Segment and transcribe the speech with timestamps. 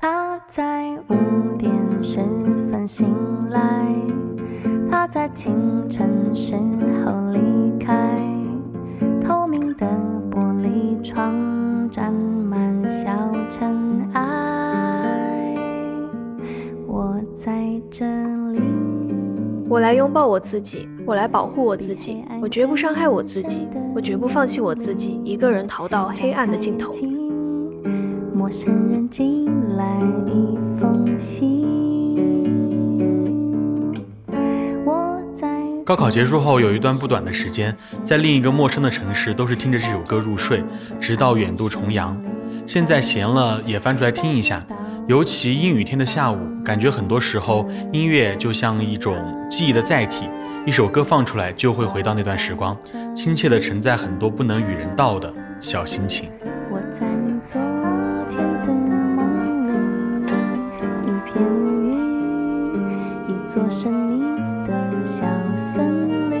[0.00, 1.72] 他在五点
[2.04, 2.20] 十
[2.70, 3.12] 分醒
[3.50, 3.60] 来，
[4.88, 6.54] 他在清晨时
[7.04, 8.16] 候离开。
[9.20, 9.84] 透明的
[10.30, 13.10] 玻璃窗沾满小
[13.50, 15.56] 尘埃，
[16.86, 18.06] 我在这
[18.52, 18.60] 里。
[19.68, 26.92] 我来拥抱我自己，我来保护我自己，我绝不伤害我自己，我绝不放弃我自己，一个人逃到黑暗的尽头。
[28.38, 29.98] 陌生人寄来
[30.28, 31.66] 一封信，
[34.84, 35.48] 我在。
[35.84, 37.74] 高考结束后有一段不短的时间，
[38.04, 40.62] 在另一个陌生的城市，都是听着这首歌入睡，
[41.00, 42.16] 直到远渡重洋。
[42.64, 44.64] 现在闲了也翻出来听一下，
[45.08, 49.16] 尤其阴雨天的下午，感觉很多时候音乐就像一种
[49.50, 50.28] 记忆的载体，
[50.64, 52.76] 一首歌放出来就会回到那段时光，
[53.16, 56.30] 亲切地承载很多不能与人道的小心情。
[56.70, 57.60] 我在你昨
[58.38, 59.72] 天的梦里，
[61.04, 61.42] 一片
[61.84, 61.88] 云，
[63.28, 64.20] 一座神秘
[64.66, 64.70] 的
[65.04, 65.24] 小
[65.56, 66.38] 森林。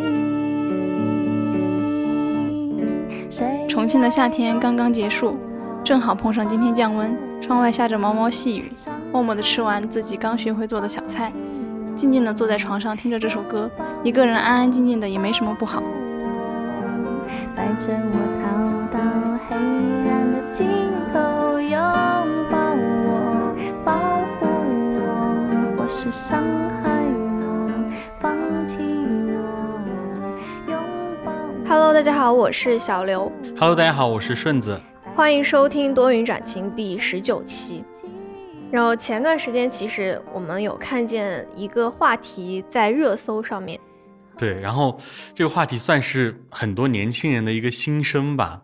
[3.68, 5.36] 重庆的夏天刚刚结束，
[5.84, 8.72] 正好碰上今天降温，窗外下着毛毛细雨，
[9.12, 11.32] 默默地吃完自己刚学会做的小菜，
[11.94, 13.70] 静静地坐在床上听着这首歌，
[14.02, 15.82] 一个人安安静静的也没什么不好。
[17.54, 18.46] 带着我逃
[18.96, 19.00] 到
[19.48, 19.56] 黑
[20.08, 20.40] 暗的
[32.28, 34.78] 好，我是小刘，Hello，大家好，我是顺子。
[35.16, 37.82] 欢迎收听多云转晴第十九期。
[38.70, 43.80] 然后前段时间，其实我们有看见一个话题在热搜上面，
[44.36, 45.00] 对，然后
[45.34, 48.60] 这个话题算是很多年轻人的一个心声吧，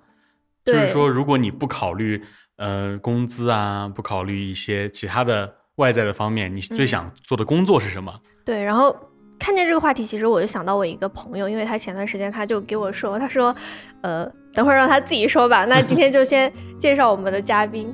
[0.62, 2.22] 就是说，如果你不考虑
[2.58, 8.12] 呃工资啊，不考虑一些其他的外在的方面，你最嗯想做的工作是什么？
[8.44, 8.94] 对，然后
[9.38, 13.55] 看见这个话题，其实我就想到我一个朋友，因为他前段时间他就给我说，他说，
[14.00, 15.64] 呃，等会儿让他自己说吧。
[15.68, 17.92] 那今天就先介绍我们的嘉宾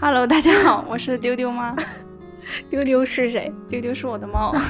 [0.00, 1.76] ，Hello，大家好，我是丢丢妈，
[2.70, 3.52] 丢丢是谁？
[3.68, 4.54] 丢丢是我的猫。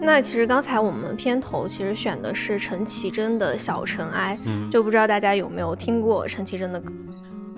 [0.00, 6.92] 那其实刚才我们片头其实选的是陈绮贞的《小尘埃》，嗯，就不知道大家有没有听过陈绮贞的歌？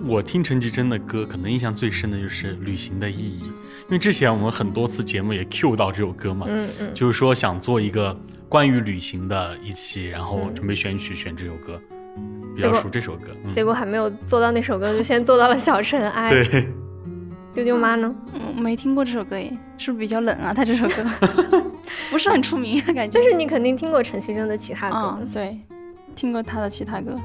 [0.05, 3.41] 我听陈绮贞的歌，可能印象最深的就是《旅行的意义》，
[3.87, 8.15] 因为之前我们很多次节目也 Q 到这首歌嘛，嗯嗯，就是说想做一个
[8.49, 11.79] 关于旅行的一期，然后嗯准备选曲选这首歌，
[12.53, 13.27] 比较熟这首歌。
[13.45, 16.31] 嗯、结果还没有做到那首歌，就先做到了《小尘埃》。
[16.51, 16.67] 对，
[17.55, 18.13] 丢丢妈呢？
[18.33, 20.53] 嗯，没听过这首歌耶，是不是比较冷啊？
[20.53, 21.05] 他这首歌
[22.11, 24.95] 不是很出名，感觉就是你肯定听过陈绮贞的其他歌。
[24.95, 25.57] 啊、对，
[26.13, 27.15] 听过他的其他歌，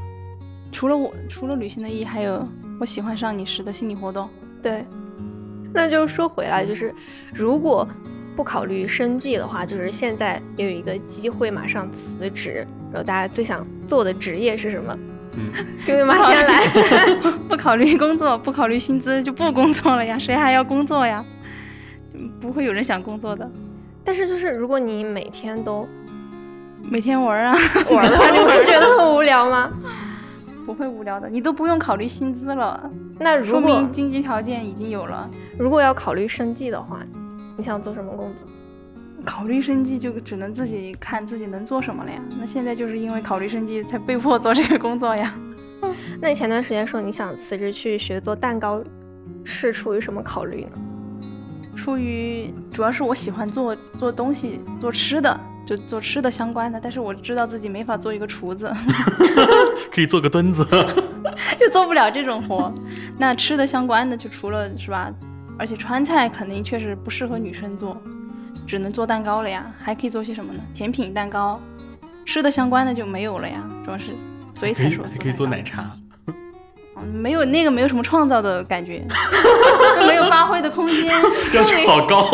[0.70, 4.28] 除了我，除了旅行的意义，还有我喜欢上你时的心理活动。
[4.62, 4.84] 对，
[5.74, 6.94] 那就说回来，就是
[7.34, 7.86] 如果
[8.36, 14.98] 不考虑生计的话，就是现在也有一个机会马上辞职，然后大家最想做的职业是什么？
[15.36, 15.50] 嗯，
[15.86, 16.60] 丢丢妈先来。
[17.48, 20.18] 不考虑工作，不考虑薪资，就不工作了呀？
[20.18, 21.24] 谁还要工作呀？
[22.14, 23.50] 嗯不会有人想工作的，
[24.04, 25.88] 但是就是如果你每天都
[26.82, 27.56] 每天玩啊，
[27.90, 29.70] 玩的话，你不会觉得很无聊吗？
[30.66, 31.28] 不会无聊的。
[31.28, 35.28] 你都不用考虑薪资了，那如果明经济条件已经有了。
[35.58, 37.00] 如果要考虑生计的话，
[37.56, 38.46] 你想做什么工作？
[39.24, 42.20] 考虑生计就只能自己看自己能做什么了呀。
[42.40, 45.34] 那现在就是因为考虑生计才被迫做这个工作呀。
[46.20, 48.82] 那你前段时间说你想辞职去学做蛋糕，
[49.44, 50.70] 是出于什么考虑呢？
[51.76, 56.78] 出于主要是我喜欢做做东西，做吃的，就做吃的相关的。
[56.82, 58.72] 但是我知道自己没法做一个厨子，
[59.92, 60.66] 可以做个墩子。
[61.58, 62.72] 就做不了这种活。
[63.18, 65.10] 那吃的相关的，就除了是吧？
[65.58, 68.00] 而且川菜肯定确实不适合女生做，
[68.66, 69.66] 只能做蛋糕了呀。
[69.82, 70.60] 还可以做些什么呢？
[70.74, 71.60] 甜品、蛋糕，
[72.24, 73.62] 吃的相关的就没有了呀。
[73.84, 74.12] 主要是，
[74.54, 75.76] 所以才说还可以做奶茶。
[75.82, 75.90] 茶。
[75.96, 75.98] 嗯
[77.12, 79.04] 没有那个没有什么创造的感觉，
[80.00, 81.12] 就没有发挥的空间，
[81.52, 82.31] 要求好高。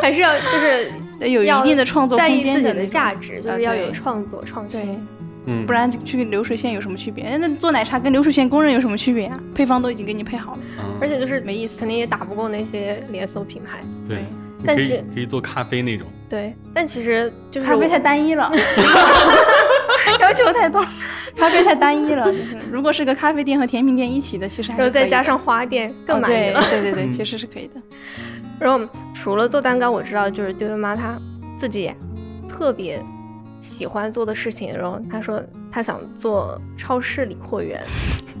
[0.00, 0.88] 还是要就是
[1.28, 5.06] 有一定的创作在空意自己的价值，就啊是要有创作创新。，
[5.46, 7.24] 嗯，不然去流水线有什么区别？
[7.24, 9.40] 哎那做奶茶跟流水线工人有什么区别啊？
[9.54, 13.78] 配方都已经给你配好了，嗯而且就是没意思肯定也打不过那些连锁品牌。
[14.08, 14.24] 对，
[14.66, 16.06] 但其实可以做咖啡那种。
[16.28, 18.52] 对，但其实就是咖啡太单一了，
[20.20, 20.84] 要求太多，
[21.34, 22.24] 咖啡太单一了。
[22.26, 26.62] 就是如果是个咖啡店和甜品店一起的，其实还是然后再加上花店更哦满意了。
[26.70, 27.80] 对对对其实是可以的。
[28.60, 31.18] 然后除了做蛋糕，我知道就是丢丢妈她
[31.58, 31.90] 自己
[32.48, 33.02] 特别
[33.60, 34.76] 喜欢做的事情。
[34.76, 35.42] 然后她说
[35.72, 37.82] 她想做超市理货员。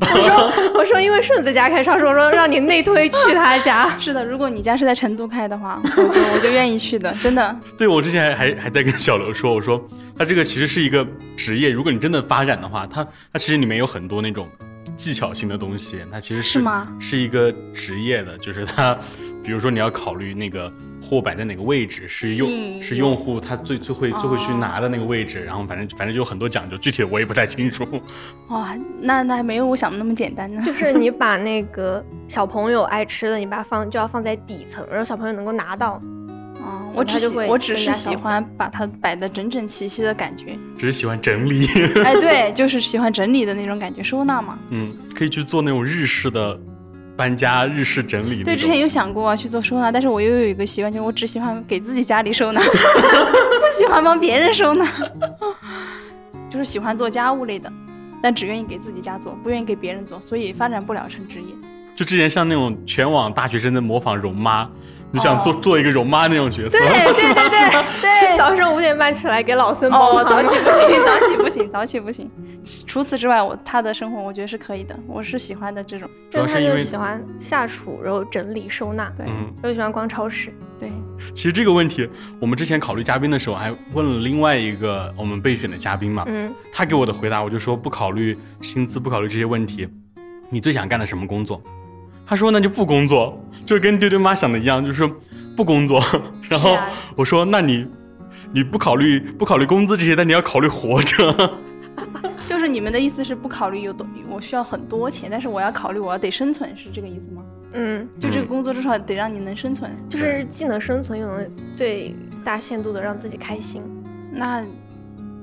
[0.00, 3.86] 我说我说因为顺子家开超市，我说让你内推去他家。
[3.98, 7.54] 是的，如果你家是在成都开的话， 我就我就愿意去的，真的。
[7.76, 9.82] 对我之前还还还在跟小刘说，我说
[10.16, 11.06] 他这个其实是一个
[11.36, 14.48] 职业，如果你真的发展的话，他他其实里面有很多那种
[14.96, 18.96] 技巧性的东西，它其实是是吗是一个职业的，就是它，
[19.42, 20.72] 比如说你要考虑那个
[21.02, 27.86] 货摆在哪个位置，是用是用户他最最会最会去哦拿的那个位置，然后反正反正就有很多讲究，具体我也不太清楚。
[28.48, 30.62] 哇，那那还没有我想的那么简单呢。
[30.66, 36.00] 就是你把那个小朋友爱吃的，你把它放就要放在底层，然后小朋友能够拿到。
[36.62, 40.58] 哦，我只喜他就会我只是喜欢把它摆的整整齐齐的感觉。
[40.78, 41.66] 只是喜欢整理，
[42.04, 44.58] 哎，对，就是喜欢整理的那种感觉，收纳嘛。
[44.68, 46.60] 嗯，可以去做那种日式的
[47.20, 48.42] 搬家、日式整理。
[48.42, 54.86] 对，之前有想过去做收纳，但是我又有一个习惯，就是我只喜欢给自己家里收纳， 不喜欢帮别人收纳。
[56.48, 57.70] 就是喜欢做家务类的，
[58.22, 61.54] 但只愿意给自己家做，不愿意给别人做，所以发展不了成职业。
[61.94, 64.66] 就之前像那种全网大学生的模仿容妈，
[65.12, 68.38] 你想做、哦做一个容妈那种角色，对 对对对对。
[68.38, 72.30] 早上五点半起来给老孙煲哦，早起不行，早起不行，早起不行。
[72.86, 76.08] 除此之外，我他的生活我觉得是可以的，我是喜欢的这种。
[76.30, 79.52] 主要是因为就喜欢下厨，然后整理收纳，对嗯。
[79.64, 80.52] 又喜欢逛超市。
[80.78, 80.88] 对，
[81.34, 82.08] 其实这个问题，
[82.40, 89.86] 我们之前考虑嘉宾的时候，还问了另外一个我们备选的嘉宾嘛，嗯，他给我的回答，我就说不考虑薪资，不考虑这些问题，
[90.48, 91.60] 你最想干的什么工作？
[92.26, 95.08] 他说那就不工作，就是跟丢丢妈想的一样，就是
[95.56, 96.02] 不工作。
[96.48, 96.76] 然后
[97.16, 97.86] 我说那你
[98.52, 101.58] 你不考虑不考虑工资这些，但你要考虑活着。
[102.48, 107.42] 就是你们的意思是不考虑有多，我需要很多钱，但是我要考虑我要得生存，是这个意思吗？
[107.74, 109.90] 嗯，就这个嗯工作至少得让你能生存。
[110.08, 112.12] 就是既能生存，又能最
[112.42, 113.82] 大限度的让自己开心。
[114.32, 114.64] 那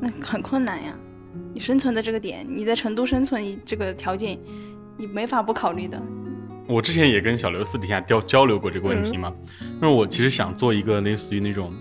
[0.01, 0.93] 那很困难呀，
[1.53, 4.37] 你生存的这个点，你在成都生存这个条件，
[4.97, 6.01] 你没法不考虑的。
[6.67, 9.33] 我之前也跟小刘私底下交交流过这个问题嘛，
[9.79, 11.71] 那、我其实想做一个类似于那种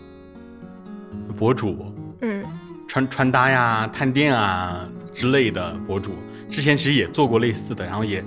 [1.37, 1.93] 博主，
[2.23, 2.43] 嗯。
[2.89, 6.13] 穿穿搭呀、探店啊之类的博主，
[6.49, 8.25] 之前其实也做过类似的，然后也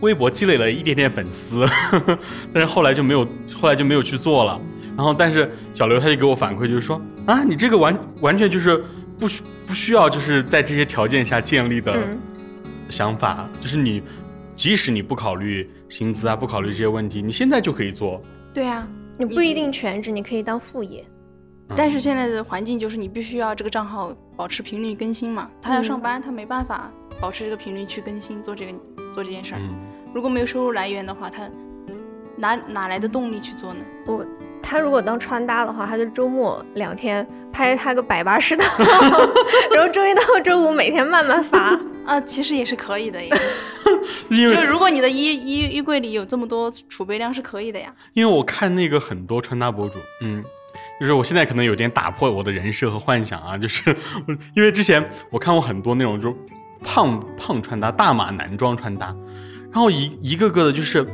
[0.00, 1.66] 微博积累了一点点粉丝，
[2.54, 4.58] 但是后来就没有，后来就没有去做了。
[4.96, 8.82] 然后，但是小刘他就给我反馈，就是说啊，你这个完完全就是
[9.18, 12.18] 不需不需要就是在这些条件下建立的嗯。
[12.88, 14.02] 想法，就是你
[14.62, 18.22] 即使你不考虑薪资啊，不考虑这些问题，你现在就可以做。
[18.54, 18.86] 对啊，
[19.18, 21.04] 你不一定全职，你可以当副业。
[21.74, 26.88] 但是现在的环境就是你必须要这个账号保持频率更新嘛，他要嗯上班，他没办法
[27.20, 28.72] 保持这个频率去更新做这个
[29.12, 29.60] 做这件事儿。
[29.60, 29.68] 嗯，
[30.14, 31.50] 如果没有收入来源的话，他
[32.36, 33.84] 哪哪来的动力去做呢？
[34.06, 34.24] 我
[34.62, 38.64] 他如果当穿搭的话，他就周末两天拍他个百八十套，
[39.74, 41.76] 然后周一到周五每天慢慢发。
[42.06, 43.30] 啊，其实也是可以的耶。
[44.28, 47.94] 因为就如果你的衣衣衣柜里有这么多储备量，是可以的呀。
[48.14, 50.42] 因为我看那个很多穿搭博主，嗯，
[51.00, 53.94] 就是我现在可能有点打破我的人设和幻想啊，就是
[54.56, 56.34] 因为之前我看过很多那种就
[56.84, 59.14] 胖胖穿搭、大码男装穿搭，
[59.70, 61.06] 然后一一个个的就是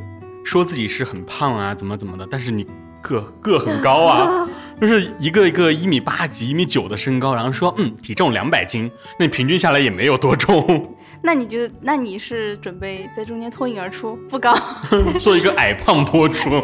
[0.45, 2.67] 说自己是很胖啊，怎么怎么的，但是你
[3.09, 4.47] 个个很高啊，
[4.81, 14.55] 就是一个一个一米八几、一米九的身高，然后说嗯体重两百斤，那你平均下来也没有多重， 那你就，那你是准备在中间脱颖而出，不高？
[15.19, 16.63] 做一个矮胖博主。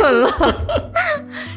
[0.00, 0.30] 损了，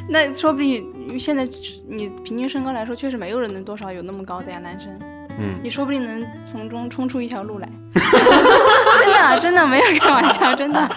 [0.07, 1.47] 那说不定现在
[1.87, 4.91] 你平均身高来说，确实没有人能多少有那么高的呀，男生。
[5.39, 7.69] 嗯，你说不定能从中冲出一条路来。
[7.93, 10.89] 真的，真的没有开玩笑，真的。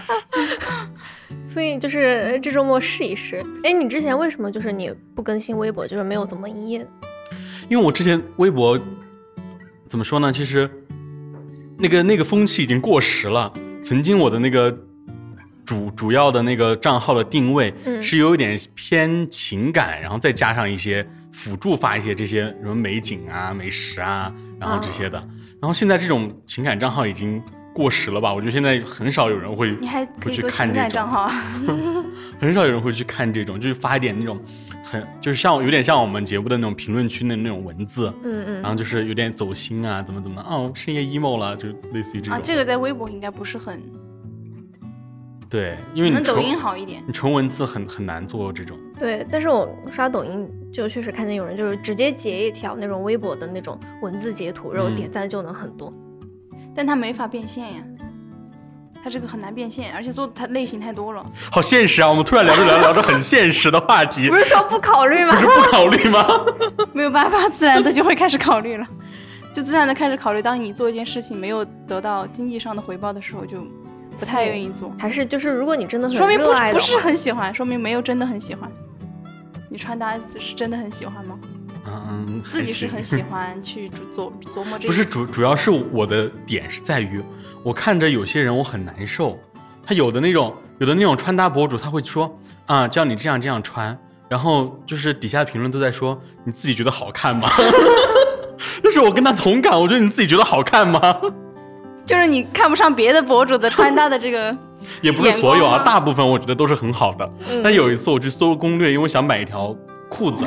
[1.55, 3.41] 所以就是这周末试一试。
[3.63, 6.85] 哎，你之前为什么就是你不更新微博，就是没有怎么营业？
[7.69, 8.77] 因为我之前微博
[9.87, 10.33] 怎么说呢？
[10.33, 10.69] 其实
[11.79, 13.53] 那个那个风气已经过时了。
[13.81, 14.77] 曾经我的那个
[15.65, 25.19] 主主要的那个账号的定位嗯是有一点偏情感，然后再加上一些辅助发一些这些什么美景啊、美食啊，然后这些的。
[25.61, 27.41] 然后现在这种情感账号已经
[27.75, 28.33] 过时了吧？
[28.33, 31.29] 我觉得现在很少有人会你还可以做看这种情感账，号，
[32.41, 34.41] 很少有人会去看这种，就是发一点那种
[34.83, 38.13] 很就是像有点像我们节目的那种评论区的那种文字。
[38.23, 42.35] 嗯嗯然后就是有点走心啊，怎么怎么的哦，深夜 emo 了，就类似于这种。
[42.35, 43.83] 啊，这个在微博应该不是很，
[45.51, 47.03] 对，因为可能抖音好一点。
[47.07, 48.79] 你纯文字很很难做这种。
[48.99, 55.93] 对，但是我刷抖音就确实看见有人就是直接截一条那种微博的那种文字截图，然后嗯点赞就能很多。
[56.75, 57.83] 但它没法变现呀，
[59.03, 61.25] 它这个很难变现，而且做它类型太多了。
[61.53, 62.09] 好现实啊！
[62.09, 65.39] 我们突然聊着聊着聊着很现实的话题 不，是说不考虑吗不？
[65.41, 66.27] 是不考虑吗？
[66.93, 68.87] 没有办法，自然的就会开始考虑了。
[69.55, 73.59] 就自然的开始考虑，当你做一件事情没有得到经济上的回报的时候，就
[74.19, 74.93] 不太愿意做。
[74.99, 78.69] 还是就是如果你真的很说明不不是很喜欢，说明没有真的很喜欢。
[79.71, 81.39] 你穿搭是真的很喜欢吗？
[82.15, 84.87] 嗯，自己是很喜欢去琢琢磨这个。
[84.87, 87.21] 不是主主要是我的点是在于，
[87.63, 89.39] 我看着有些人我很难受，
[89.85, 93.97] 他有的那种有的那种穿搭博主他会说啊，叫你这样这样穿，
[94.29, 97.49] 然后就是底下评论都在说你自己觉得好看吗？
[98.83, 101.01] 就是我跟他同感，我觉得你自己觉得好看吗？
[102.07, 104.55] 就是你看不上别的博主的穿搭的这个，
[105.01, 107.29] 也不是所有啊，大部分我觉得都是很好的。
[107.51, 109.75] 嗯但有一次我去搜攻略，因为我想买一条
[110.11, 110.45] 裤子，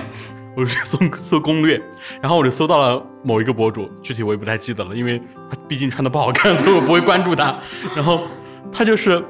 [0.57, 1.79] 我就去搜搜攻略，
[2.19, 5.21] 然后我就搜到了某一个博主，具体我也不太记得了，因为
[5.51, 7.55] 他毕竟穿的不好看，所以我不会关注他。
[7.95, 8.23] 然后
[8.71, 9.23] 他就是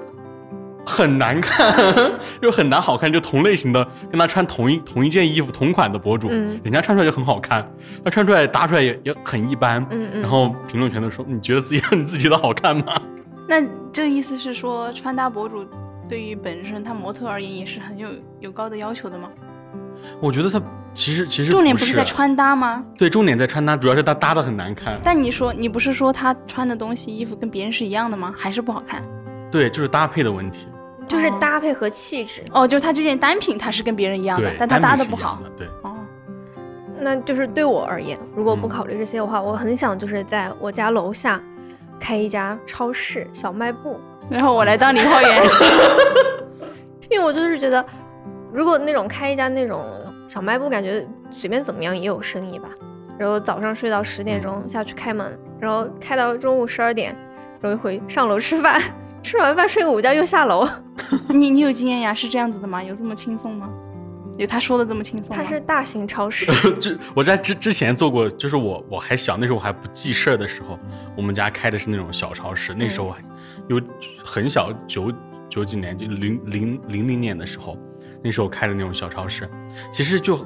[0.86, 1.76] 很难看，
[2.42, 7.70] 又很难好看，就同类型的跟他穿同一同一件衣服同款的博主，嗯人家穿出来就很好看，
[8.06, 9.86] 他穿出来搭出来也也很一般。
[9.92, 12.86] 嗯嗯，然后评论全都说你觉得自己你自己觉得好看吗？
[13.50, 15.66] 那这个意思是说，穿搭博主
[16.08, 18.08] 对于本身他模特而言也是很有
[18.40, 19.30] 有高的要求的吗？
[20.20, 20.62] 我觉得他
[20.94, 22.84] 其实其实重点不不是在穿搭吗？
[22.98, 25.00] 对，重点在穿搭，主要是他搭的很难看。
[25.04, 28.34] 但你说你不是说他穿的东西衣服跟别人是一样的吗？
[28.38, 29.02] 还是不好看？
[29.52, 30.68] 对，就是搭配的问题。
[31.08, 32.44] 就是搭配和气质。
[32.52, 35.40] 哦，就是他这件单品他是跟别人一样的，，但他搭的不好。
[35.56, 35.96] 对，哦，
[37.00, 41.42] 那就是对我而言，如果不嗯考虑这些的话，我很想就是在我家楼下
[41.98, 43.98] 开一家超市小卖部，
[44.30, 45.42] 然后我来当零货员。
[47.10, 47.86] 因为我就是觉得，
[48.54, 49.84] 如果那种开一家那种
[50.28, 52.70] 小卖部，感觉随便怎么样也有生意吧。
[53.18, 57.16] 然后早上睡到十点钟下去开门，然后开到中午十二点，
[57.60, 58.82] 然后回上楼吃饭，
[59.24, 60.68] 吃完饭睡个午觉又下楼。
[61.30, 62.14] 你你有经验呀？
[62.14, 62.84] 是这样子的吗？
[62.84, 63.70] 有这么轻松吗？
[64.38, 65.44] 有他说的这么轻松吗？
[65.44, 70.78] 它是大型超市， 就我在之之前做过，就是我我还小，那时候我还不记事儿的时候，
[71.16, 73.20] 我们家开的是那种小超市，那时候还
[73.68, 73.82] 有
[74.24, 75.12] 很小，九
[75.50, 77.76] 九几年就零零零零年的时候，
[78.24, 79.50] 那时候开的那种小超市，
[79.92, 80.40] 其实就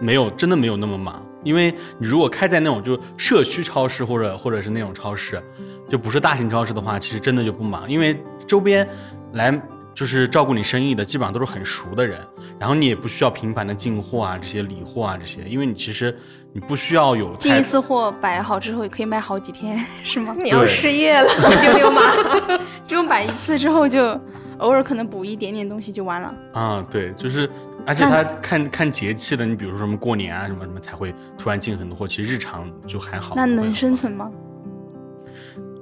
[0.00, 5.42] 没有真的没有那么忙，因为你如果开在那种就社区超市或者或者是那种超市，
[5.88, 8.88] 就不是大型超市的话，其实真的就不忙，因为周边
[9.32, 9.60] 来
[9.92, 12.18] 就是照顾你生意的基本上都是很熟的人，
[12.58, 16.16] 然后你也不需要频繁的进货啊这些理货啊这些，因为你其实
[16.54, 20.34] 你不需要有进一次货摆好之后也可以卖好几天， 是吗？
[20.38, 21.28] 你要失业了，
[21.60, 22.12] 丢丢妈。
[22.86, 24.18] 只有摆一次之后就
[24.60, 26.34] 偶尔可能补一点点东西就完了。
[26.52, 27.50] 啊，对，就是，
[27.86, 33.34] 而且他看看节气的，你比如说什么过年啊，什么什么才会突然进很多货，其实日常就还好。
[33.34, 33.72] 那能？
[33.74, 34.30] 生存吗？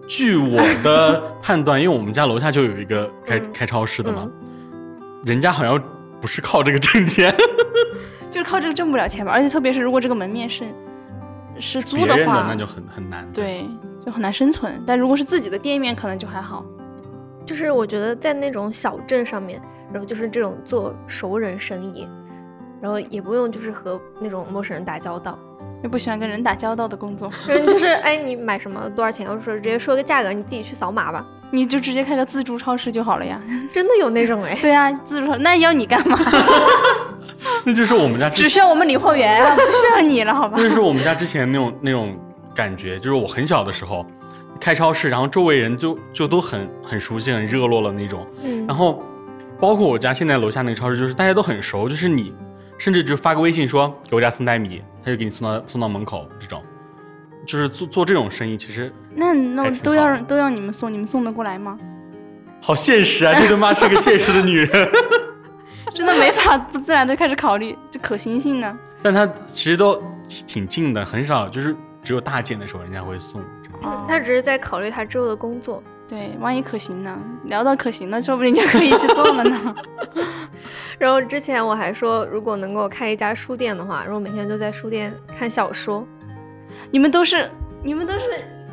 [0.08, 4.26] 据我的判断，因为我们家楼下就有一个开、嗯开超市的嘛，
[5.24, 5.82] 人家好像
[6.20, 7.34] 不是靠这个挣钱，
[8.30, 9.32] 就是靠这个挣不了钱吧。
[9.32, 10.64] 而且特别是如果这个门面是
[11.58, 13.26] 是租的话，那就很很难。
[13.34, 13.66] 对，
[14.04, 14.82] 就很难生存。
[14.86, 16.64] 但如果是自己的店面，可能就还好。
[17.48, 19.58] 就是我觉得在那种小镇上面，
[19.90, 22.06] 然后就是这种做熟人生意，
[22.78, 25.38] 然后也不用就是和那种陌生人打交道，
[25.82, 33.40] 又不喜欢跟人打交道的工作，就是 哎你买什么多少钱，我说直接说个价格，你自己去扫码吧，你就直接开个自助超市就好了呀。
[33.72, 36.18] 真的有那种哎， 对啊，自助超那要你干嘛？
[37.64, 40.64] 那就是我们家只需要我们理货员啊，不需要你了，好吧那？
[40.64, 42.14] 就是我们家之前那种那种
[42.54, 44.04] 感觉，就是我很小的时候
[44.60, 48.26] 开超市，然后周围人就就都很很熟悉、很热络了那种。
[48.42, 49.02] 嗯然后
[49.58, 52.32] 包括我家现在楼下那个超市，就是大家都很熟，就是你
[52.78, 56.62] 甚至就发个微信说给我家送袋米，他就给你送到送到门口这种。
[57.46, 61.78] 就是做做这种生意，其实那那都要都要你们送，你们送得过来吗？
[62.60, 63.32] 好现实啊！
[63.40, 64.90] 这他妈是个现实的女人。
[65.94, 68.78] 真的没法不自然的开始考虑这可行性呢。
[69.02, 69.96] 但他其实都
[70.28, 73.40] 挺挺近的，很少就是只有大件的时候人家会送。
[74.08, 75.82] 他只是在考虑他之后的工作。
[76.08, 77.18] 对，万一可行呢？
[77.44, 79.74] 聊到可行了，说不定就可以去做了呢。
[80.98, 86.06] 然后之前我还说，如果能够开一家书店的话，如果每天都在书店看小说，
[86.90, 87.50] 你们都是，
[87.82, 88.20] 你们都是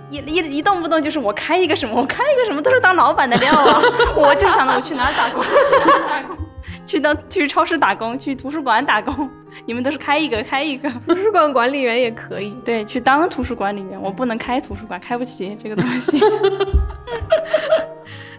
[0.10, 3.82] 一一一动不动就是我开一个什么，我开一个什么，都是当老板的料啊！
[4.16, 6.38] 我就想着我去哪儿打工， 去哪儿打工，
[6.86, 9.30] 去当去超市打工，去图书馆打工。
[9.66, 12.54] 你们都是开一个开一个，图书馆管理员也可以。
[12.66, 14.02] 对，去当图书管理员。
[14.02, 16.20] 我不能开图书馆，开不起这个东西。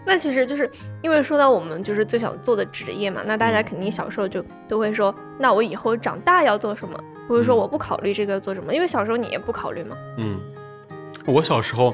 [0.05, 0.71] 那其实就是
[1.03, 6.99] 因为说到我们就是最想做的职业嘛，那大家肯定小时候就都会说，那我以后长大要做什么？
[7.27, 9.97] 不会说嗯我不考虑这个做什么，因为小时候你也不考虑嘛。
[10.19, 10.39] 嗯，
[11.25, 11.93] 我小时候，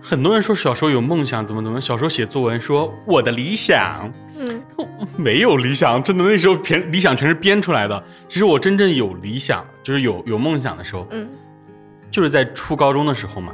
[0.00, 4.62] 很多人说小时候有梦想，怎么怎么，小时候写作文说我的理想嗯，
[5.16, 8.02] 没有理想，真的那时候编理想全是编出来的。
[8.28, 11.28] 其实我真正有理想，就是有有梦想的时候，嗯，
[12.10, 13.52] 就是在初高中的时候嘛，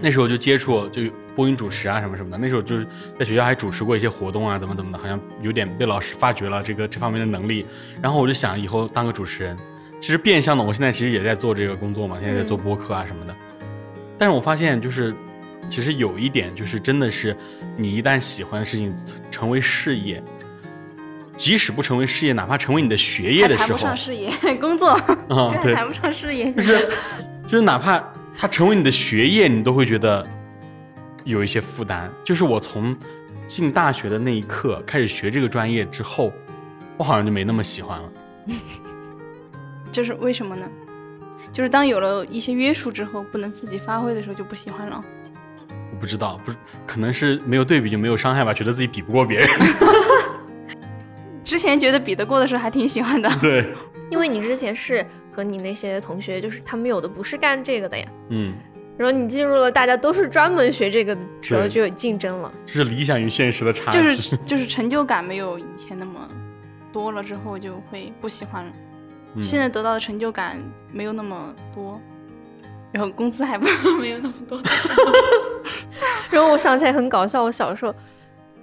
[0.00, 1.02] 那时候就接触就
[1.34, 2.86] 播音主持啊什么什么的，那时候就是
[3.18, 7.66] 在学校还主持过一些活动啊，怎么怎么的，好像有点被老师发掘了这个这方面的能力，
[8.00, 9.56] 然后我就想以后当个主持人。
[10.00, 13.36] 其实变相的，我现在其实也在做这个工作嘛，现在在做播客啊什么的。
[14.16, 15.12] 但是我发现就是，
[15.70, 17.34] 其实有一点就是，真的是
[17.76, 18.94] 你一旦喜欢的事情
[19.30, 20.22] 成为事业，
[21.36, 26.52] 即使不成为事业，哪怕成为你的学业的时候谈不，上事业，工作啊、 对，谈不上事业。
[26.52, 26.88] 就是
[27.44, 28.02] 就是哪怕
[28.36, 30.26] 它成为你的学业，你都会觉得
[31.24, 32.10] 有一些负担。
[32.24, 32.94] 就是我从
[33.46, 36.32] 进大学的那一刻开始学这个专业之后，
[36.96, 38.12] 我好像就没那么喜欢了。
[39.92, 40.68] 就是为什么呢？
[41.52, 45.02] 就是当有了一些约束之后，不能自己发挥的时候，就不喜欢了。
[46.00, 49.48] 我不知道，不是可能是没有对比就没有伤害吧，觉得自己比不过别人。
[51.44, 53.70] 之前觉得比得过的时候还挺喜欢的， 对，
[54.10, 58.54] 因为你之前是和你那些同学，就是他们有的不是干这个的呀，嗯，
[58.96, 62.50] 然后你进入了大家都是专门学这个的时候，就有竞争了。
[62.64, 63.98] 就是理想与现实的差距。
[64.00, 66.26] 就是就是成就感没有以前那么
[66.90, 68.72] 多了，之后就会不喜欢了。
[69.36, 70.58] 嗯现在得到的成就感
[70.90, 72.00] 没有那么多，
[72.92, 73.66] 然后工资还不
[73.98, 74.60] 没有那么多。
[76.30, 77.94] 然后我想起来很搞笑，我小时候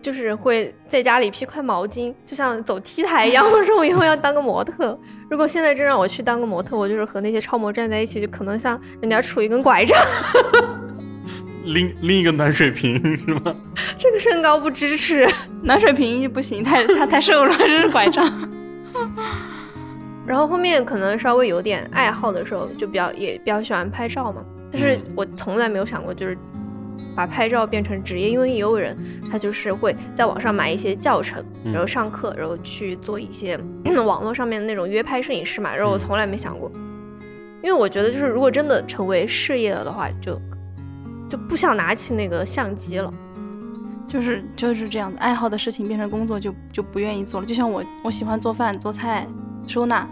[0.01, 3.45] 就是会在家里披块毛巾，就像走 T 台一样。
[3.45, 4.97] 我说我以后要当个模特。
[5.29, 10.01] 如果现在真让我去当个模特，我就是和那些超模站在一起，就可能像人家杵一根拐杖，
[11.65, 13.55] 拎拎一个暖水瓶是吗？
[13.97, 15.27] 这个身高不支持。
[15.63, 18.25] 暖水瓶就不行，太太太瘦了，这是拐杖。
[20.27, 24.43] 然后后面可能稍微有点爱好的时候，就比较也比较喜欢拍照嘛。
[24.69, 26.37] 但是嗯我从来没有想过就是
[27.15, 28.95] 把拍照变成职业，因为也有人
[29.31, 33.57] 他就是会在网上买一些教程，嗯然后上课，然后去做一些
[34.05, 35.73] 网络上面的那种约拍摄影师嘛。
[35.73, 36.69] 然后我嗯从来没想过，
[37.63, 40.39] 因为我觉得就是如果真的成为事业了的话，就
[41.29, 43.11] 就不想拿起那个相机了。
[44.07, 47.45] 就是就是这样的，爱好的事情变成工作就就不愿意做了。
[47.45, 49.27] 就像我我喜欢做饭、做菜、
[49.67, 50.07] 收纳，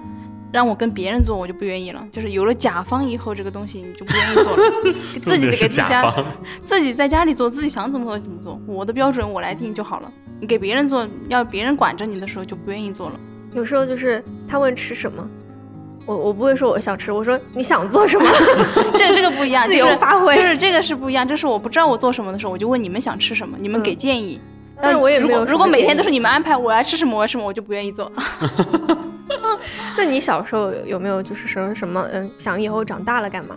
[0.51, 2.05] 让我跟别人做我就不愿意了。
[2.11, 4.73] 就是有了甲方以后，这个东西你就不愿意做了，
[5.13, 6.13] 给自己给自己家。
[6.63, 10.11] 自己在家里做，自己想怎么做就怎么做，我的标准我来定就好了。
[10.39, 13.19] 你给别人做，要别人管着你的时候就不愿意做了。
[13.53, 15.25] 有时候就是他问吃什么，
[16.05, 18.29] 我我不会说我想吃，我说你想做什么，
[18.97, 20.35] 这这个不一样，自就是由发挥。
[20.35, 24.39] 就是这个是不一样，就是我不知道我做什么的时候，我就问你们想吃什么，你们嗯给建议。
[24.81, 28.11] 但是我也没有如果每天都是你们安排我要吃什么我要吃什么，我就不愿意做。
[29.97, 33.55] 那你小时候有没有就是说什么嗯，想以后长大了干嘛？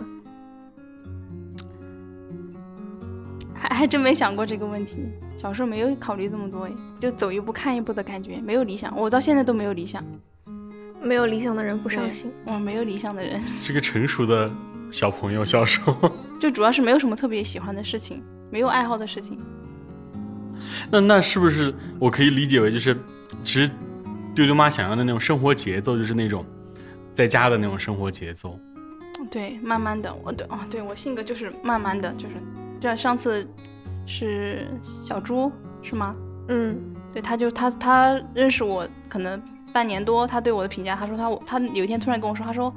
[3.53, 5.01] 还还真没想过这个问题，
[5.37, 10.03] 小时候没有考虑这么多，哎，就走一步看一步的感觉，没有理想，我到现在都没有理想，
[11.01, 12.31] 没有理想的人不伤心。
[12.45, 14.49] 我没有理想的人，是个成熟的
[14.89, 16.09] 小朋友，小时候。
[16.39, 19.37] 就主要是没有什么特别喜欢的事情，没有爱好的事情。
[20.89, 22.95] 那那是不是我可以理解为就是，
[23.43, 23.69] 其实
[24.39, 26.45] 丢丢妈想要的那种生活节奏，就是那种
[27.13, 28.57] 在家的那种生活节奏。
[29.29, 32.35] 对，慢慢的，我对哦，对我性格就是慢慢的，就是
[32.79, 32.95] 这样。
[32.95, 33.45] 上次
[34.05, 36.15] 是小猪是吗？
[36.47, 36.73] 嗯，
[37.11, 39.41] 对，他就他他认识我可能
[39.73, 42.73] 半年多，他对我的评价，他说他他有一天突然跟我说，他说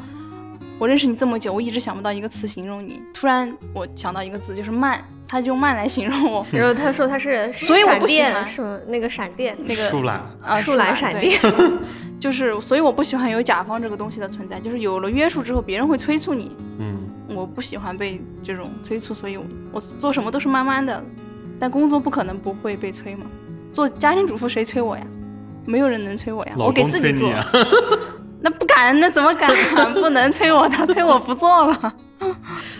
[0.80, 5.00] 我认识你这么久，我一直想不到一个词形容你，突然我想到一个字就是慢，
[5.32, 6.46] 他就用慢来形容我。
[6.52, 8.78] 然后他说他是 所以我闪不喜欢电是吗？
[8.86, 11.40] 那个闪电，那个树懒，啊，树懒闪电，
[12.20, 16.98] 就是所以我不喜欢有甲方这个东西的存在，就是有了约束之后，别人会催促你，嗯，
[17.34, 21.02] 我不喜欢被这种催促，所以我我做什么都是慢慢的，
[21.58, 23.24] 但工作不可能不会被催嘛。
[23.72, 25.06] 做家庭主妇谁催我呀？
[25.64, 27.30] 没有人能催我呀，老我给自己做。
[27.30, 27.46] 啊。
[28.44, 29.50] 那不敢，那怎么敢？
[29.94, 31.94] 不能催我他，催我不做了。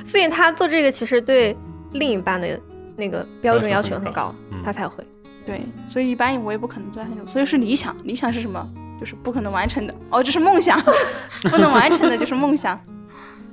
[0.05, 1.57] 所以他做这个其实对
[1.93, 2.61] 另一半的
[2.97, 5.05] 那个标准要要求很高他才会。
[5.45, 7.97] 对，所以一般我也不可能做很久，所以是理想。
[8.05, 8.65] 理想是什么？
[9.01, 9.95] 就是不可能完成的。
[10.11, 10.81] 哦，这是梦想，
[11.51, 12.79] 不能完成的就是梦想，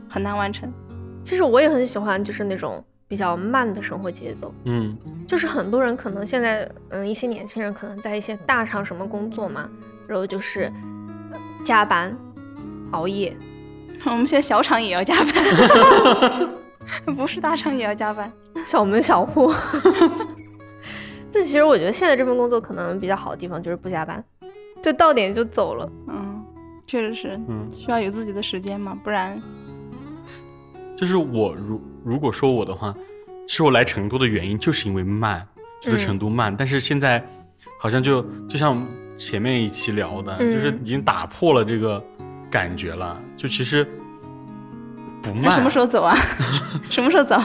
[0.08, 0.72] 很难完成。
[1.24, 4.54] 其实我也很喜欢，就是那种比较慢的生活节奏。
[4.66, 4.96] 嗯，
[5.28, 9.68] 就是很多人可能现在，嗯，一些年轻人可能在一些大厂什么工作嘛，
[10.08, 10.72] 然后就是
[11.32, 12.16] 呃加班、
[12.92, 13.36] 熬夜，
[14.06, 15.34] 我们现在小厂也要加班，
[17.16, 18.32] 不是大厂也要加班。
[18.66, 19.52] 小门小户。
[21.32, 24.24] 但其实我觉得现在这份工作可能比较好的地方就是不加班，
[24.82, 25.88] 就到点就走了。
[26.08, 26.44] 嗯，
[26.88, 29.40] 确实是嗯需要有自己的时间嘛，不然
[30.98, 32.94] 就是我如如果说我的话，
[33.48, 35.46] 其实我来成都的原因就是因为慢，
[35.82, 36.56] 觉得嗯成都慢。
[36.58, 37.24] 但是现在
[37.80, 38.84] 好像就就像
[39.16, 42.04] 前面一期聊的，嗯就是已经打破了这个
[42.50, 43.22] 感觉了。
[43.38, 43.88] 就其实
[45.22, 45.42] 不慢。
[45.44, 46.16] 那什么时候走啊？
[46.90, 47.36] 什么时候走？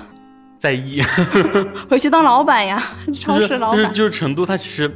[0.59, 1.03] 在意？
[1.89, 2.83] 回去当老板呀，
[3.21, 3.79] 超市老板。
[3.79, 4.91] 就是就是成都，它其实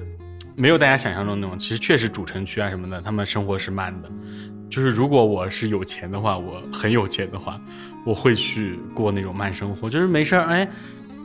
[0.56, 4.08] 没有大家想象中那种，其实确实主城区啊什么的，他们生活是慢的。
[4.70, 7.60] 就是如果我是有钱的话，我很有钱的话，
[8.04, 10.68] 我会去过那种慢生活，就是没事儿，哎，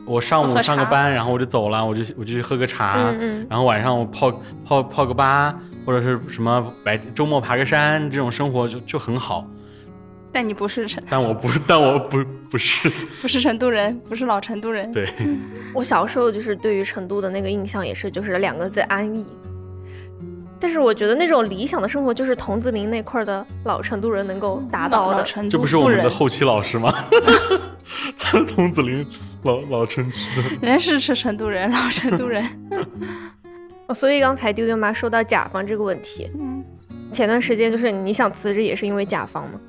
[0.06, 4.32] 我上午上个班，然后我就走了，我就我就去喝个茶，嗯嗯，然后晚上我泡
[4.66, 5.54] 泡泡个吧，
[5.86, 9.48] 或者是什么白周末爬个山，这种生活就就很好。
[10.34, 12.90] 但你不是成但我不是，但我不不是，
[13.22, 14.92] 不是成都人，不是老成都人。
[14.92, 15.08] 对，
[15.74, 19.26] 我小时候就是对于成都的那个印象也是就是两个字安逸。
[20.60, 25.22] 但是我觉得那种理想的生活就是桐梓林那块儿的老成都人能够达到的。
[25.50, 26.94] 这不是我们的，后期老师吗？
[28.18, 29.06] 他是桐梓林
[29.44, 30.50] 老老城区的。
[30.62, 32.44] 人家是是成都人，老成都人。
[33.88, 36.64] 哦所以刚才丢丢妈说到甲方这个问题，嗯，
[37.12, 39.60] 前段时间就是你想辞职也是因为甲方吗？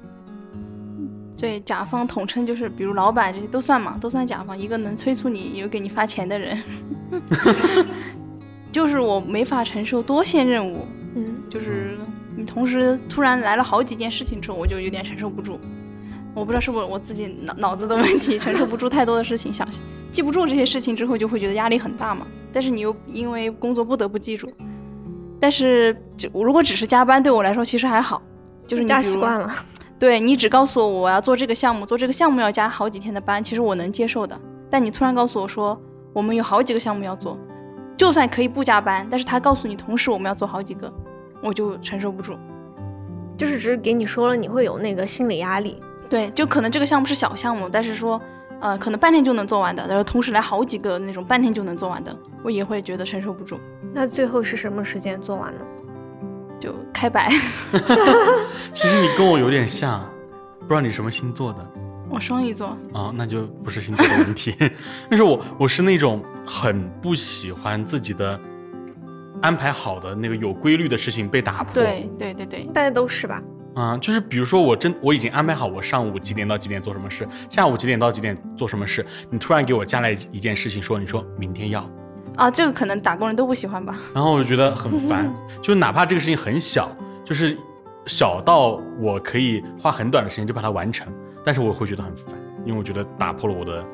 [1.37, 6.63] 对，甲方统称就是，比如老板这些都算嘛，都算甲方，一个能催促你，有给你发钱的人。
[8.71, 11.97] 就是我没法承受多线任务，嗯，就是
[12.37, 15.59] 你同时突然来了好几件事情之后，我就有点承受不住。
[16.35, 19.69] 我不知道是不是我自己脑脑子的问题， 承受不住太多的事情，想
[20.11, 22.27] 记不住这些事情之后，就会觉得压力很大嘛。
[22.53, 24.53] 但是你又因为工作不得不记住。
[25.41, 28.21] 但是就如果只是加班，对我来说其实还好，
[28.67, 29.55] 就是你加习惯了。
[29.99, 34.39] 对你只告诉我我要做这个项目，做这个项目要加好几天的班，其实我能接受的。
[34.71, 35.81] 但你突然告诉我说
[36.13, 37.39] 我们有好几个项目要做，
[37.97, 40.93] 就算可以不加班，但是他告诉你同时我们要做好几个，
[41.43, 42.35] 我就承受不住。
[43.37, 45.81] 就是只是给你说了，你会有那个心理压力。
[46.09, 48.21] 对，就可能这个项目是小项目，但是说
[48.61, 53.59] 呃可能半天就能做完的，然后同时来好几个那种半天就能做完的，我也会觉得承受不住，
[53.93, 55.61] 那最后是什么时间做完呢？
[56.65, 57.29] 就开摆。
[58.73, 60.03] 其实你跟我有点像，
[60.61, 61.71] 不知道你什么星座的
[62.09, 64.55] 我双鱼座，啊、那就不是星座的问题。
[65.11, 68.41] 但是我我是那种很不喜欢自己的
[69.43, 71.75] 安排好的那个有规律的事情被打破。
[71.75, 73.43] 对对对对，大家都是吧？
[73.75, 81.85] 啊、就是比如说我真我已经安排好我上午几点到几点做什么事，下午几点到几点做什么事，你突然给我加来一件事情说你说明天要，
[82.37, 83.99] 啊，这个可能打工人都不喜欢吧。
[84.15, 85.29] 然后我就觉得很烦，
[85.63, 86.91] 就是哪怕这个事情很小，
[87.25, 87.57] 就是
[88.07, 91.07] 小到我可以花很短的时间就把它完成，
[91.45, 93.85] 但是我会觉得很烦，因为我觉得打破了我的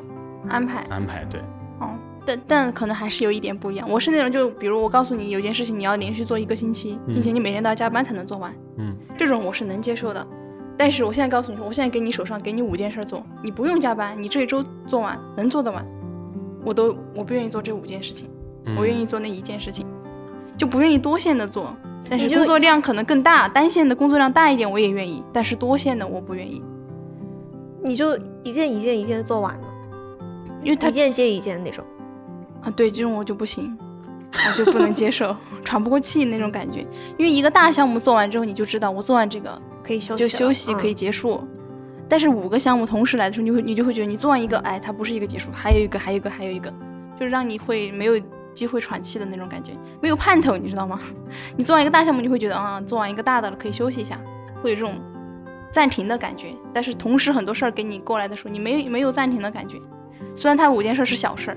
[0.49, 1.25] 安排，安排。
[1.31, 1.41] 对，
[1.81, 1.91] 哦，
[2.25, 3.89] 但但可能还是有一点不一样。
[3.89, 10.27] 我是那种就比如我告诉你有件事情你要连续做一个星期，嗯并且你每天都要加班才能做完，嗯这种我是能接受的。
[10.79, 15.85] 但是我现在告诉你说，我现在给你手上给你五件事做，你不用加班，你这一周做完能做得完，
[16.65, 18.29] 我都我不愿意做这五件事情，
[18.67, 19.87] 嗯我愿意做那一件事情，
[20.57, 21.75] 就不愿意多线的做。
[22.09, 26.61] 但是工作量可能更大，单线的工作量大一点我也愿意，但是多线的我不愿意，
[27.85, 29.67] 你就一件一件一件做完了，
[30.65, 31.85] 因为他一件接一件那种。
[32.63, 33.79] 啊，对这种我就不行，
[34.33, 36.81] 我就不能接受， 喘不过气那种感觉。
[37.17, 41.43] 因为一个大项目做完之后，你就知道我做完这个可以休息就，休息可以嗯结束。
[42.11, 46.69] 但是五个项目同时来的时候，你会你就会觉得你做完一个，哎，它不是一个结束，还有一个，还有一个，还有一个，
[47.19, 48.21] 就是让你会没有
[48.53, 51.01] 机会喘气的那种感觉，没有盼头，你知道吗？
[51.57, 54.21] 你做完一个大项目，你会觉得啊，做完一个大的了，可以休息一下，
[54.61, 55.01] 会有这种
[55.73, 56.49] 暂停的感觉。
[56.75, 59.79] 但是同时很多事儿给你过来的时候，你没有没有暂停的感觉。
[60.35, 61.57] 虽然它五件事是小事儿，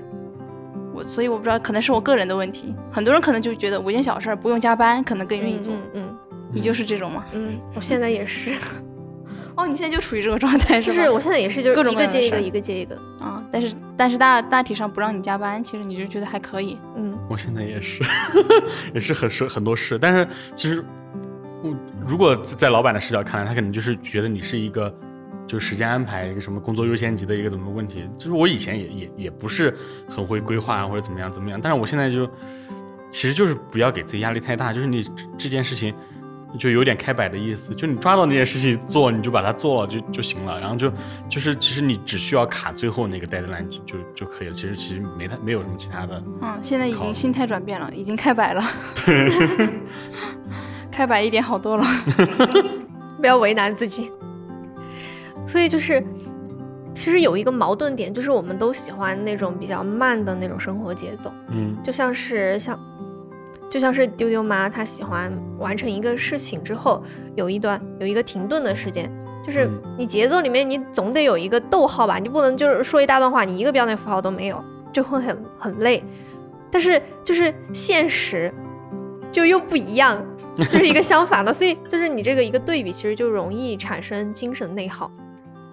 [0.94, 2.72] 我所以我不知道，可能是我个人的问题。
[2.92, 5.72] 很多人可能就觉得五件小事儿不用加班，可能更愿意做。
[5.72, 6.16] 嗯嗯
[6.52, 7.24] 你就是这种吗？
[7.32, 8.52] 嗯嗯，我现在也是，
[9.56, 10.96] 哦，你现在就处于这个状态是吧？
[10.96, 12.94] 就是我现在也是，就是各种一个接一个，各样的一个接一个。
[13.20, 16.78] 啊，但是但是大大体上不让你加班，其实你就觉得还可以。
[16.96, 18.02] 嗯，我现在也是，
[18.94, 20.84] 也是很事很多事，但是其实
[21.62, 21.74] 我
[22.06, 24.92] 如果在老板的视角看来，他可能就是觉得你是一个。
[25.46, 29.76] 就是时间安排一个什么工作优先级的一个怎么问题，就是我以前也也也不是
[30.08, 32.26] 很会规划啊或者怎么样怎么样，但是我现在就
[33.12, 35.94] 其实就是不要给自己压力太大，就是你这这件事情
[36.58, 40.92] 就有点开摆的意思，就你抓到那件事情做，你就把它做了就就行了，然后就
[41.28, 46.22] 就是其实你只需要卡最后那个 deadline 就就就可以了，其实其实没太没有什么其他的。
[46.42, 48.62] 嗯，现在已经心态转变了，已经开摆了。
[50.90, 51.84] 开摆一点好多了。
[53.20, 54.10] 不要为难自己。
[55.46, 56.02] 所以就是，
[56.94, 62.78] 其实有一个矛盾点，就是我们都喜欢那种比较慢的那种生活节奏，嗯就像是像，
[63.74, 67.02] 就像是丢丢妈，她喜欢完成一个事情之后
[67.34, 69.10] 有一段有一个停顿的时间。
[69.44, 76.04] 就是嗯你节奏里面，你总得有一个逗号吧，你不能就是说一大段话，你一个标点符号都没有，就会很很累。
[76.70, 78.54] 但是就是现实
[79.32, 80.24] 就又不一样，
[80.56, 85.10] 就是一个相反的，所以就是你这个一个对比，其实就容易产生精神内耗。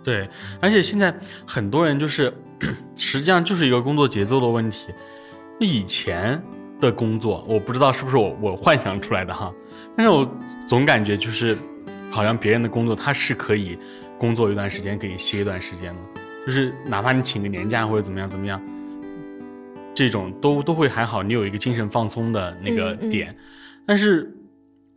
[0.04, 0.28] 对，
[0.60, 2.34] 而且现在很多人就是，
[2.98, 4.88] 实际上就是一个工作节奏的问题。
[5.60, 6.42] 以前
[6.82, 9.54] 的工作，我不知道是不是我我幻想出来的哈，
[9.96, 10.30] 但是我
[10.68, 11.58] 总感觉就是，
[12.10, 13.78] 好像别人的工作他是可以
[14.18, 16.00] 工作一段时间，可以歇一段时间的，
[16.46, 18.60] 就是哪怕你请个年假或者怎么样怎么样，
[19.94, 23.36] 这种都都会还好，你有一个精神放松的那个嗯嗯点。
[23.86, 24.30] 但是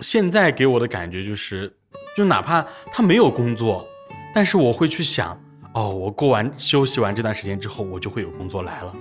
[0.00, 1.72] 现在给我的感觉就是，
[2.16, 3.86] 就哪怕他没有工作，
[4.34, 5.38] 但是我会去想，
[5.74, 8.94] 哦，我过完休息完这段时间之后，我就会有工作来了。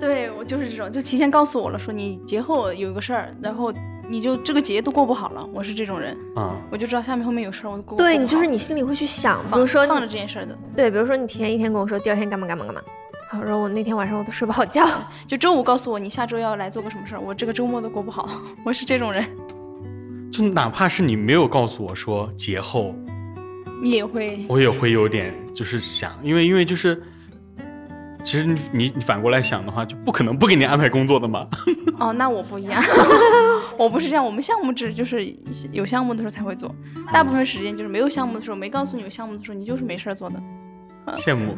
[0.00, 3.72] 对我就是这种，就提前告诉我了，说你节后有个事儿，然后
[4.08, 5.46] 你就这个节都过不好了。
[5.52, 7.98] 我是这种人，嗯，我就知道下面后面有事儿，我就过。
[7.98, 12.80] 对你过不好就是你心里会去想，比如说放着这件事儿的，对，比如说你提前一天跟我说第二天干嘛干嘛干嘛，
[13.30, 14.88] 好，然后我那天晚上我都睡不好觉，
[15.26, 18.28] 就周五告诉我你下周要来做个什么事儿，我这个周末都过不好。
[18.64, 19.24] 我是这种人，
[20.32, 22.94] 就哪怕是你没有告诉我说节后，
[23.82, 27.00] 你也会我也会有点就是想，因为因为就是。
[28.22, 31.46] 其实你你你反过来想的话，就不可能不给你安排工作的嘛。
[31.98, 32.82] 哦，那我不一样，
[33.76, 35.34] 我不是这样，我们项目制就是
[35.72, 36.74] 有项目的时候才会做，
[37.12, 40.42] 大部分时间就是没有项目的时候，没告诉你有项目的时候，你就是没事儿做的。
[41.16, 41.56] 羡慕。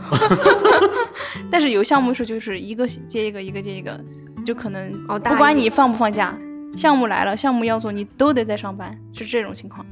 [1.50, 4.00] 但是有项目的时候，就是一个接一个，一个接一个，
[4.46, 6.34] 就可能不管你放不放假，
[6.74, 9.84] 项目来了，项目要做，你都得在上班，是这种情况，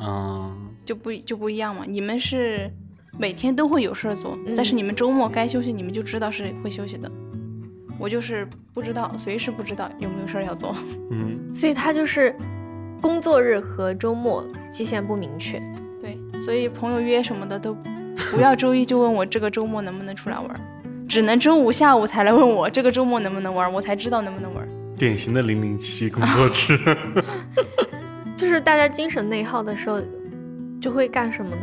[0.00, 1.84] 嗯，就不就不一样嘛。
[1.86, 2.70] 你们是
[3.18, 7.10] 每天都会有事儿做，嗯但是你们周末该休息，你们就知道是会休息的。
[7.98, 10.76] 我就是不知道，随时不知道有没有事儿要做。
[11.10, 12.34] 嗯，所以他就是
[13.00, 15.58] 工作日和周末期限不明确。
[16.02, 17.74] 对，所以朋友约什么的都
[18.30, 20.48] 不要周一就问我这个周末能不能出来玩，
[21.08, 24.68] 只能周五下午才来问我这个周末能不能玩，我才知道能不能玩。
[24.98, 26.78] 典型的零零七工作制。
[28.36, 30.02] 就是大家精神内耗的时候，
[30.82, 31.62] 就会干什么呢？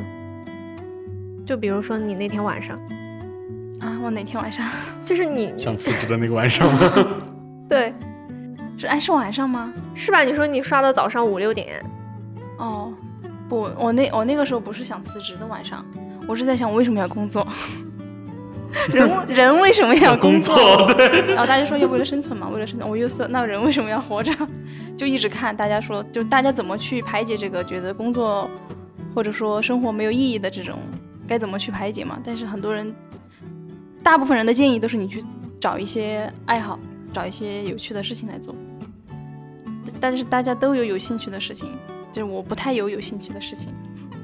[1.45, 2.77] 就比如说你那天晚上，
[3.79, 4.65] 啊，我哪天晚上
[5.03, 7.08] 就是你想辞职的那个晚上吗？
[7.69, 7.93] 对
[8.77, 9.73] 是哎是晚上吗？
[9.93, 10.23] 是吧？
[10.23, 11.84] 你说你刷到早上五六点，
[12.58, 12.93] 哦，
[13.47, 15.86] 不，我那我那个时候不是想辞职的晚上，
[16.27, 17.45] 我是在想我为什么要工作。
[18.89, 20.56] 人人为什么要工作？
[20.97, 24.34] 对，然后大家说要为了生存嘛，为了生存，我又色，那人为什么要活着？
[24.97, 28.49] 就一直看大家说，就大家怎么去排解这个觉得工作
[29.13, 30.79] 或者说生活没有意义的这种，
[31.27, 32.19] 该怎么去排解嘛？
[32.23, 32.93] 但是很多人，
[34.03, 35.23] 大部分人的建议都是你去
[35.59, 36.79] 找一些爱好，
[37.13, 38.53] 找一些有趣的事情来做。
[39.99, 41.69] 但是大家都有有兴趣的事情，
[42.12, 43.73] 就是我不太有有兴趣的事情，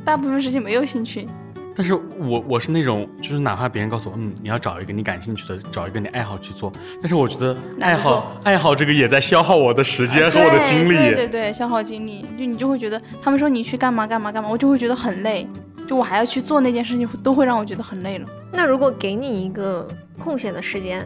[0.04, 1.28] 大部分事情没有兴趣。
[1.76, 6.70] 但是我我是那种，就是哪怕别人告诉我，嗯，你要找一个你感兴趣的，找一个你爱好去做，
[7.02, 10.98] 但是我觉得爱好爱好这个也在消耗我的时间和我的精力。
[10.98, 15.48] 对对对对，消耗精力，就你就会觉得他们说你去干嘛干嘛干嘛，我就会觉得很累，
[15.90, 18.28] 就我还要去做那件事情，都会让我觉得很累了。
[18.52, 19.88] 那如果给你一个
[20.20, 21.04] 空闲的时间，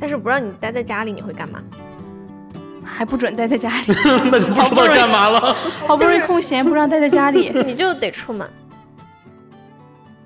[0.00, 1.60] 但是不让你待在家里，你会干嘛？
[2.82, 3.94] 还不准待在家里，
[4.32, 5.54] 那就不知道干嘛了。
[5.86, 8.48] 好不容易空闲，不让待在家里， 你就得出门。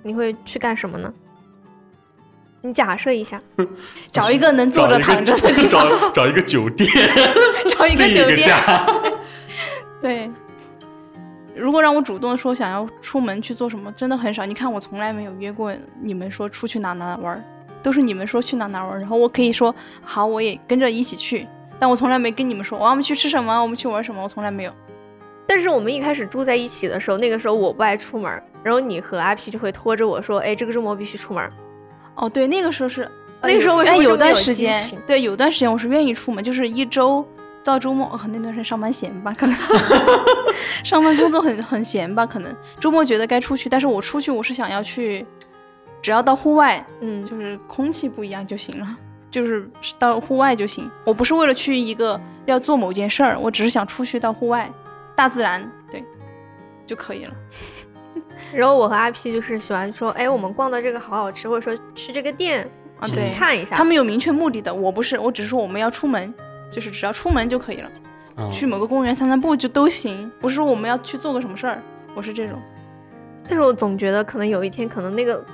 [0.04, 1.12] 你会去干什么呢？
[2.62, 3.42] 你假设一下，
[4.12, 6.88] 找一个能坐着躺着的地方，找找一个酒店，
[7.76, 8.56] 找一个酒店。
[10.00, 10.30] 对，
[11.60, 14.46] 如果让我主动说想要出门去做什么，真的很少。
[14.46, 17.44] 你看，我从来没有约过你们说出去哪哪玩儿，
[17.82, 21.46] 都是你们说去哪哪玩儿，然后我可以说好，我也跟着一起去。
[21.78, 24.72] 但我从来没跟你们说，我们去吃什么，我们去玩什么，我从来没有。
[25.46, 28.30] 但是我们一开始住在一起的时候，那个时候我不爱出门，
[28.62, 31.50] 然后你和阿皮就会拖着我说，哎，这个周末必须出门。
[32.14, 33.08] 哦，对，那个时候是，
[33.42, 37.26] 那个时候为什么有段时间，对，有段时间我是愿意出门，就是一周
[37.70, 39.56] 到周末，可能那段时间上班闲吧，可能
[40.84, 45.24] 上班工作很很闲吧，可能周末觉得该出去，但是我出去我是想要去，
[46.02, 48.86] 只要到户外，嗯，就是空气不一样就行了，
[49.30, 50.90] 就是到户外就行。
[51.04, 54.70] 我不是为了去一个要做某件事儿，我只是想出去到户外，
[55.14, 56.04] 大自然，对，
[56.86, 57.32] 就可以了。
[58.52, 63.76] 然后我和阿 P 就是喜欢说，哎，我们逛到这个好好吃，或者说去这个店啊，对，看一下。
[63.76, 66.34] 他们有明确目的的，我不是，我只是说我们要出门，
[66.70, 67.90] 就是只要出门就可以了。
[68.36, 71.82] 嗯去某个公园散散步就都行，不是说我们要去做个什么事儿。
[72.14, 72.58] 我是这种，
[73.46, 75.44] 但是我总觉得可能有一天，可能那个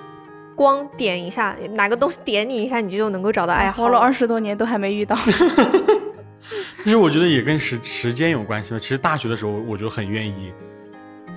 [0.55, 3.83] 光点一下，哪个东西点你一下，你就能够找到爱好。
[3.83, 5.17] 活了二十多年都还没遇到。
[6.85, 8.79] 其实我觉得也跟时时间有关系吧。
[8.79, 10.53] 其实大学的时候，我就很愿意，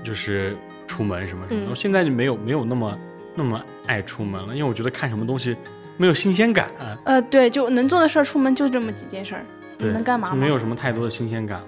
[0.04, 1.76] 就是出门什么什么的。
[1.76, 3.00] 现在就没有没有那么
[3.34, 5.58] 那么爱出门了，因为我觉得看什么东西
[5.98, 6.70] 没有新鲜感，
[7.06, 9.44] 呃，对，就能做的事儿，出门就这么几件事儿，
[9.88, 11.62] 能干嘛没有什么太多的新鲜感。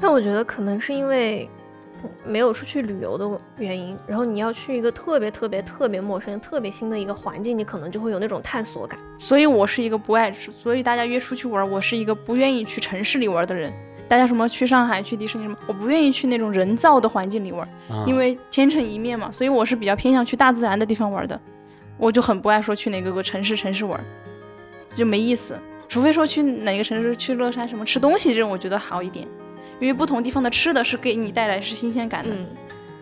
[0.00, 1.48] 但我觉得可能是因为
[2.26, 8.98] 没有出去旅游的原因，然后你要去一个特别特别特别陌生、特别新的一个环境，你可能就会有那种探索感。
[9.18, 13.72] 所以我是一个不爱出，所以大家约出去玩，我是一个不愿意去城市里玩的人。
[14.08, 21.38] 大家什么去上海、去迪士尼什么，我不愿意去那种人造的环境里玩，啊因为千城一面嘛，所以我是比较偏向去大自然的地方玩的。
[21.96, 24.00] 我就很不爱说去哪个个城市城市玩，
[24.94, 25.54] 就没意思。
[25.90, 29.26] 除非说去哪个城市去乐山什么吃东西这种，我觉得好一点，
[29.80, 32.30] 因为不同地方的吃的是给你带来是新鲜感的。
[32.32, 32.46] 嗯，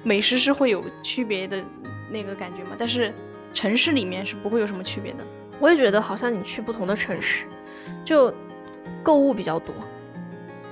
[0.03, 1.63] 美食是会有区别的
[2.11, 3.13] 那个感觉嘛，但是
[3.53, 5.19] 城市里面是不会有什么区别的。
[5.61, 7.45] 我也觉得好像你去不同的城市，
[8.07, 8.33] 就
[9.03, 9.75] 购物比较多。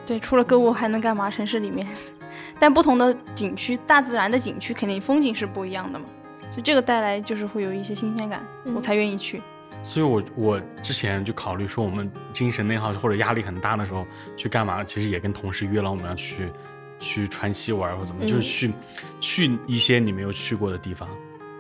[0.07, 1.31] 对，除了购物还能干嘛？
[1.31, 1.87] 城市里面，
[2.59, 6.07] 但不同的景区，大自然的景区肯定风景是不一样的嘛，
[6.49, 9.43] 所以这个带来就是会有一些新鲜感，嗯我才愿意去。
[9.87, 14.05] 所以我我之前就考虑说，我们精神内耗或者压力很大的时候
[14.37, 14.83] 去干嘛？
[14.83, 16.51] 其实也跟同事约了，我们要去
[16.99, 18.73] 去川西玩或怎么，嗯就是去
[19.21, 21.09] 去一些你没有去过的地方，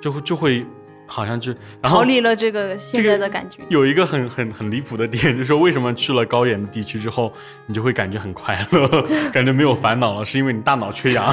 [0.00, 0.66] 就会就会
[1.06, 3.62] 好像就逃离了这个现在的感觉。
[3.68, 7.32] 有一个很很很离谱的点， 就是说为什么去了高原地区之后，
[7.66, 8.88] 你就会感觉很快乐，
[9.32, 11.32] 感觉没有烦恼了，是因为你大脑缺氧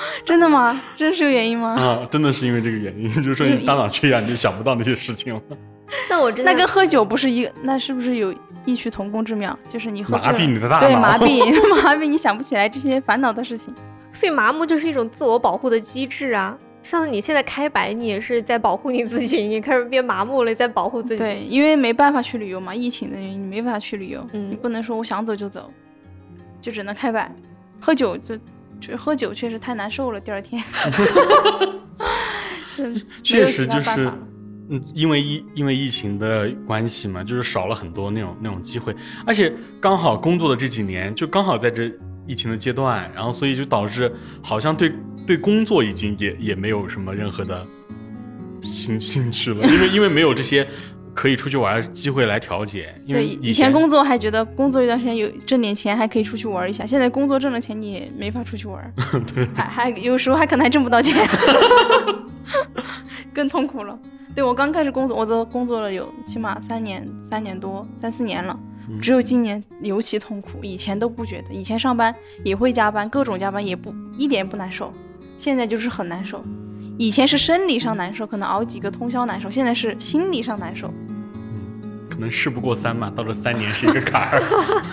[0.24, 0.82] 真的吗？
[0.96, 1.68] 这是个原因吗？
[1.74, 5.40] 啊，真的是因为这个原因， 就是说你大脑缺氧，你就想不到那些事情了，
[6.10, 9.56] 那我真的那跟喝酒不是一个，那是不是有异曲同工之妙？
[9.68, 13.74] 就是你喝麻，痹你的大脑，对麻痹麻痹，你想不起来这些烦恼的事情。
[14.12, 16.56] 所以麻木就是一种自我保护的机制啊。
[16.82, 21.18] 像你现在开白，你也是在保护你自己，你开始变麻木了，在保护自己。
[21.18, 25.70] 对，因为没办法去旅游嘛，疫情的原因，你没办法去旅游，嗯你不能说我想走就走，
[26.60, 27.30] 就只能开摆。
[27.80, 28.38] 喝酒就
[28.80, 30.62] 就喝酒确实太难受了，第二天。
[33.22, 34.10] 确 实就是
[34.68, 41.90] 嗯，因为疫因为疫情的关系嘛，就是少了很多那种那种机会，而且刚好工作的这几年就刚好在这
[42.26, 44.12] 疫情的阶段，然后所以就导致
[44.42, 44.92] 好像对
[45.24, 47.64] 对工作已经也也没有什么任何的
[48.60, 50.66] 兴兴趣了，因为因为没有这些
[51.16, 58.92] 可以出去玩的机会来调节，因为对，以前工作还觉得工作一段时间有挣点钱还可以出去玩一下，现在工作挣了钱你也没法出去玩，
[59.34, 61.26] 对，还还有时候还可能还挣不到钱，
[63.32, 63.98] 更痛苦了。
[64.34, 68.58] 对我刚开始工作，我都工作了有起码三年、三年多、三四年了，
[68.90, 69.00] 嗯。
[69.00, 74.92] 只有今年尤其痛苦，以前都不觉得，以前上班也会加班，各种加班也不一点也不难受，
[75.38, 76.42] 现在就是很难受。
[76.98, 80.88] 以前是生理上难受，可能熬几个通宵难受，现在是心理上难受。
[80.88, 81.12] 嗯
[82.08, 84.42] 可能事不过三嘛，到了三年是一个坎儿。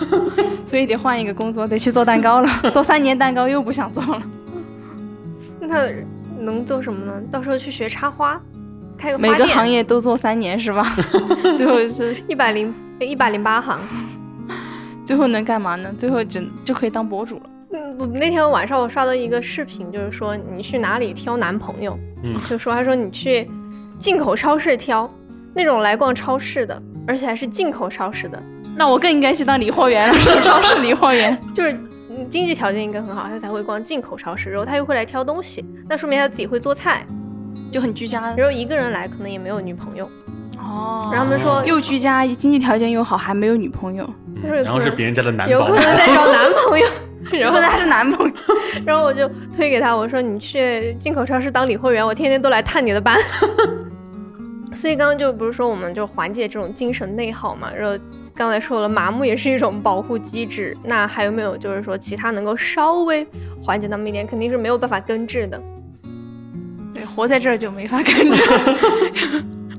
[0.66, 2.48] 所以得换一个工作，得去做蛋糕了。
[2.70, 4.22] 做三年蛋糕又不想做了。
[5.58, 5.90] 那他
[6.38, 7.22] 能做什么呢？
[7.30, 8.38] 到时候去学插花，
[8.98, 10.84] 开个每个行业都做三年是吧？
[11.56, 13.80] 最后是一百零一百零八行。
[15.06, 15.90] 最后能干嘛呢？
[15.96, 17.42] 最后只就可以当博主了。
[17.74, 22.38] 嗯，我那天晚上我刷到一个视频，就是说你去哪里挑男朋友，嗯。
[22.48, 23.50] 就说他说你去
[23.98, 25.10] 进口超市挑，
[25.52, 28.40] 那种来逛超市的，而且还是进口超市的，
[28.76, 31.36] 那我更应该去当理货员了，是超市理货员。
[31.52, 37.04] 就是嗯经济条件应该很好，他才会逛进口超市，然后他又会来挑东西，那说明他自己会做菜，
[37.72, 38.32] 就很居家。
[38.36, 40.08] 然后一个人来可能也没有女朋友，
[40.58, 44.08] 哦然后他们说又居家，经济条件又好，还没有女朋友，
[44.40, 46.92] 他说有嗯然后可能是别人家的男有宝宝，可能在找男朋友，有
[47.38, 48.34] 然后他是男朋友。
[48.84, 53.18] 然后我就推给他，我说你去进口超市当理货员，我天天都来探你的班。
[54.74, 57.96] 所以刚刚就不是说我们就缓解这种精神内耗嘛，然后
[58.34, 63.26] 刚才说了麻木也是一种保护机制，那还有没有就是说其他能够稍微
[63.62, 64.26] 缓解那么一点？
[64.26, 65.62] 肯定是没有办法根治的。
[66.92, 68.42] 对，活在这儿就没法根治，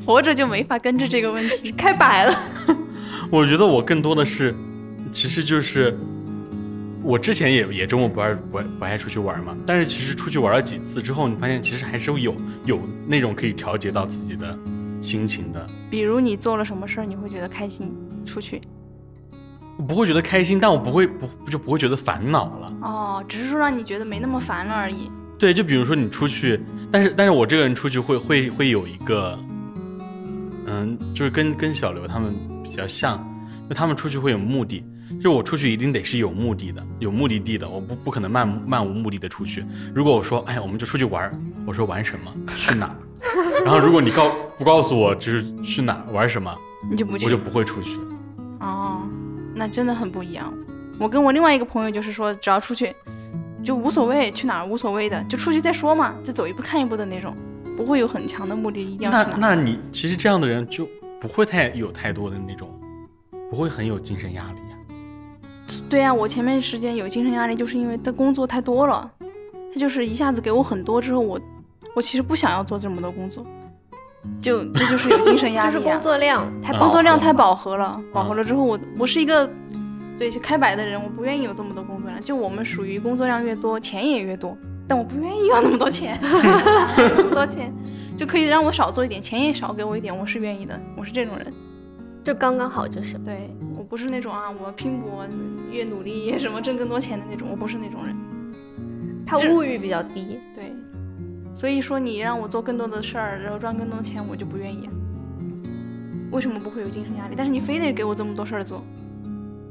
[0.06, 1.72] 活着就没法根治这个问题。
[1.74, 2.40] 开摆了，
[3.30, 4.56] 我觉得我更多的是，
[5.12, 5.98] 其实就是
[7.06, 14.58] 我之前也也周末不爱不爱不爱出去玩嘛，但是其实出去玩了几次之后，你发现其实还是有有那种可以调节到自己的
[15.02, 15.68] 心情的。
[15.92, 17.94] 比如你做了什么事儿，你会觉得开心，
[18.26, 18.60] 出去
[19.78, 22.74] 我不会觉得开心，但我不会不就不会觉得烦恼了。
[22.82, 25.12] 哦，只是说让你觉得没那么烦了而已。
[25.38, 26.60] 对，就比如说你出去，
[26.92, 29.38] 但是但是我这个人出去会会会有一个，
[30.66, 33.24] 嗯，就是跟跟小刘他们比较像，
[33.70, 34.84] 就他们出去会有目的，
[35.18, 39.64] 就是我出去一定得是有目的的，有目的地的，我不不可能漫漫无目的的出去。
[39.94, 42.96] 如果我说，哎，我们就出去玩儿，我说玩什么，去哪，
[43.64, 46.56] 然后如果你告不告诉我就是去哪玩什么，
[46.90, 47.92] 你就不去我就不会出去。
[48.60, 49.02] 哦，
[49.54, 50.54] 那真的很不一样。
[51.00, 52.94] 我跟我另外一个朋友就是说，只要出去
[53.64, 57.36] 就无所谓去哪儿无所谓的，就出去再说嘛，就走一步看一步的那种，
[57.76, 59.40] 不会有很强的目的，一定要那去哪儿。
[59.40, 60.88] 那你其实这样的人就
[61.20, 62.70] 不会太有太多的那种，
[63.50, 64.65] 不会很有精神压力呀、
[65.90, 69.10] 对呀、我前面时间有精神压力，就是因为他工作太多了，
[69.74, 71.40] 他就是一下子给我很多之后，我
[71.96, 73.46] 我其实不想要做这么多工作，
[74.42, 79.50] 就这就是有精神压力 就是工作量太工作量太饱饱和了，饱和了之后我我是一个
[80.18, 82.22] 对就开摆的人，我不愿意有这么多工作量。
[82.24, 84.58] 就我们属于工作量越多，钱也越多，
[84.88, 87.74] 但我不愿意要那么多钱， 那么多钱
[88.18, 91.54] 就可以让我少做一点，钱也少给我一点，我是愿意的，我是这种人。
[92.26, 93.24] 就刚刚好就行。
[93.24, 95.26] 对我不是那种啊，我拼搏
[95.72, 98.16] 越努力什么挣更多钱的那种，我不是那种人。
[99.26, 100.74] 他物欲比较低，对，
[101.54, 104.92] 所以说你让我做更多的事儿，然后赚更多的钱，我就不愿意啊。
[106.32, 107.36] 为什么不会有精神压力？
[107.38, 108.84] 但是你非得给我这么多事儿做，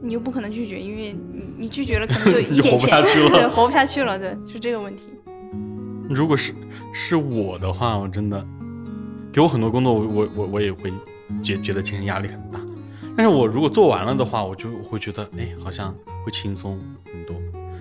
[0.01, 5.09] 你又不可能拒绝，因为你你拒绝了，可能就一 就活不点钱，下去了对， 活不下去了，对，是这个问题。
[6.09, 6.55] 如果是
[6.93, 8.45] 是我的话，我真的
[9.33, 10.93] 给我很多工作，我我我我也会
[11.43, 12.61] 觉觉得精神压力很大。
[13.17, 15.95] 但是我如果做完了的话，我就会觉得，哎，好像
[16.25, 17.37] 会轻松很多。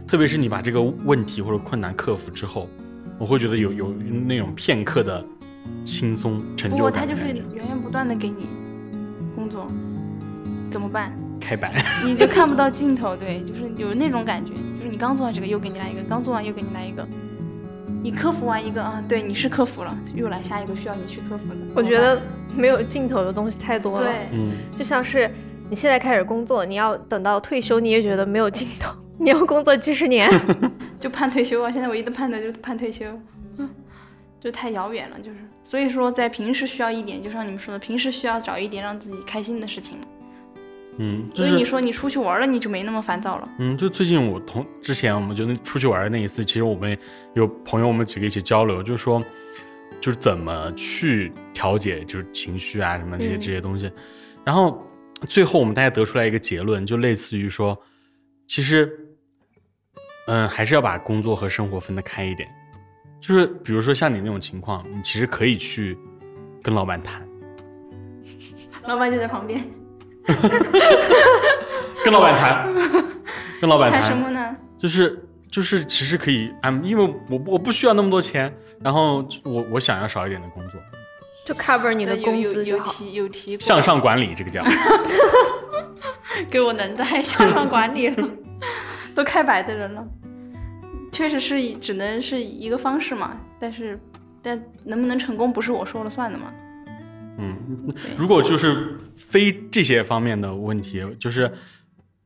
[0.07, 2.67] 特别是你把这个问题或者困难克服之后，
[3.17, 5.25] 我会觉得有有那种片刻的
[5.83, 7.25] 轻松成就不过他就是。
[7.25, 8.47] 源源不断的给你
[9.35, 9.67] 工作，
[10.69, 11.11] 怎么办？
[11.39, 17.07] 开摆， 你就看不到尽头，对，就是有那种感觉，就是你刚做完这个又给你来一个，刚做完又给你来一个，
[18.03, 21.55] 你克服完一个啊，对，你是克服了，又来下一个需要你去克服的。
[21.73, 22.21] 我觉得
[22.53, 24.11] 没有尽头的东西太多了。
[24.11, 25.31] 对，嗯，就像是
[25.69, 30.29] 你现在开始工作，你要等到退休，你也觉得没有尽头，你要工作几十年。
[30.99, 31.71] 就盼退休啊！
[31.71, 33.05] 现在唯一的盼的就是盼退休，
[33.57, 33.69] 嗯，
[34.41, 35.37] 就太遥远了，就是。
[35.63, 39.97] 所以说，在平时需要一点，就像你们说的，平时需要找一点让自己开心的事情。
[40.97, 43.49] 嗯，就所以你说你出去玩了，你就没那么烦躁了。
[43.59, 46.97] 嗯，就最近我同之前我们就那出去玩的那一次，其实我们
[47.33, 49.21] 有朋友，我们几个一起交流，就是说，
[49.99, 53.91] 就是怎么去调节就是情绪啊什么这些嗯这些东西。
[54.45, 54.81] 然后
[55.27, 57.77] 最后我们大家得出来一个结论，就类似于说，
[58.45, 58.91] 其实，
[60.27, 62.47] 嗯，还是要把工作和生活分得开一点。
[63.21, 65.97] 就是比如说像你那种情况，你其实可以去
[66.61, 67.25] 跟老板谈，
[68.85, 69.65] 老板就在旁边，
[72.03, 72.73] 跟老板谈，
[73.61, 74.01] 跟老板谈。
[74.01, 74.55] 谈什么呢？
[74.77, 75.17] 就是
[75.49, 80.79] 就是其实可以按，因为我我不需要那么多钱，然后我我想要少一点的工作，
[81.45, 82.79] 就 cover 你的工资有。
[82.79, 84.63] 提有提过向上管理这个叫，
[86.49, 88.29] 给我能在向上管理了，
[89.15, 90.05] 都开摆的人了，
[91.11, 93.99] 确实是只能是一个方式嘛，但是
[94.41, 96.51] 但能不能成功不是我说了算的嘛。
[97.37, 97.57] 嗯，
[98.17, 101.51] 如果就是非这些方面的问题，就是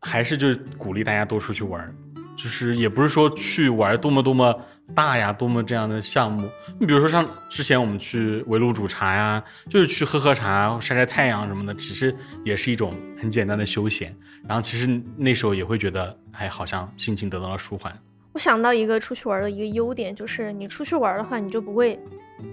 [0.01, 1.93] 还是就是鼓励大家多出去玩儿，
[2.35, 4.53] 就是也不是说去玩多么多么
[4.93, 6.47] 大呀，多么这样的项目。
[6.79, 14.15] 你比如说像之前我们去围炉煮茶呀，就是去喝喝茶、晒晒太阳什么的，其实也是一种很简单的休闲。
[14.47, 17.97] 然后其实那时候也会觉得，哎，好像心情得到了舒缓。
[18.33, 21.99] 我想到一个出去玩的一个优点，就是你出去玩的话，你就不会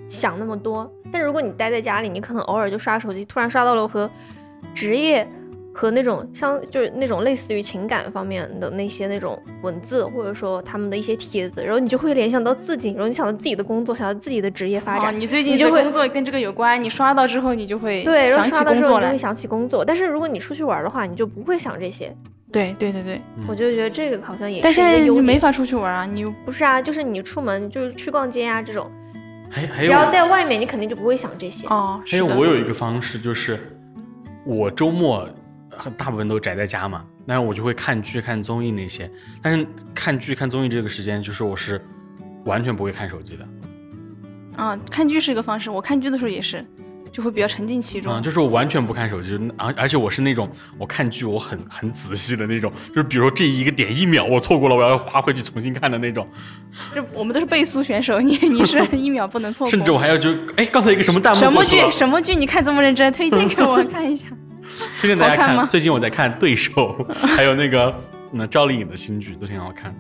[0.09, 0.91] 想那么多。
[1.13, 4.11] 但如果你待在家里，你可能偶尔就刷手机，突然刷到了和
[4.75, 5.27] 职业
[5.73, 15.21] 和那种像就是那种类似于情感方面的那些那种文字，或者说他们的一些帖子，然后你就会联想到自己，然后你想到自己的工作，想到自己的职业发哦，展。
[15.21, 19.19] 你最近你就会工作跟这个有关，你刷到之后你就会对，然后刷到之后你就会。
[19.19, 22.15] 想起工作，但是如果你出去玩的话，你就不会想这些。
[22.53, 25.39] 对对对对，嗯我就觉得这个好像也但是一现在你没。
[25.39, 28.89] 法出去玩啊，你又不是啊，就是你出门就是去逛街啊这种，
[29.55, 31.65] 还还有只要在外面，你肯定就不会想这些。
[31.69, 33.79] 哦，还有是的我有一个方式，就是
[34.45, 35.29] 我周末
[35.71, 39.09] 呃大部分都宅在家嘛，那我就会看剧、看综艺那些。
[39.41, 41.81] 但是看剧、看综艺这个时间，就是我是
[42.45, 43.47] 完全不会看手机的
[44.57, 46.67] 啊，看剧是一个方式，我看剧的时候也是，
[47.15, 48.13] 就会比较沉浸其中。
[48.13, 56.27] 啊、就是我完全不看手机，而而且我是那种我看剧我很很仔细的那种，就是比如说这一个点一秒我错过了，我要划回去重新看的那种，
[56.93, 59.71] 就我们都是倍速选手，你 你是一秒不能错过。
[59.71, 62.35] 甚至我还要就哎刚才一个什么弹幕什么剧什么剧？
[62.35, 64.27] 你看这么认真，推荐给我 看一下。
[65.01, 66.73] 推荐大家看看吗最近我在看《对手》，
[67.29, 67.95] 还有那个
[68.33, 69.95] 那赵丽颖的新剧都挺好看。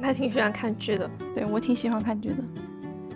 [0.00, 2.36] 他挺喜欢看剧的，对我挺喜欢看剧的。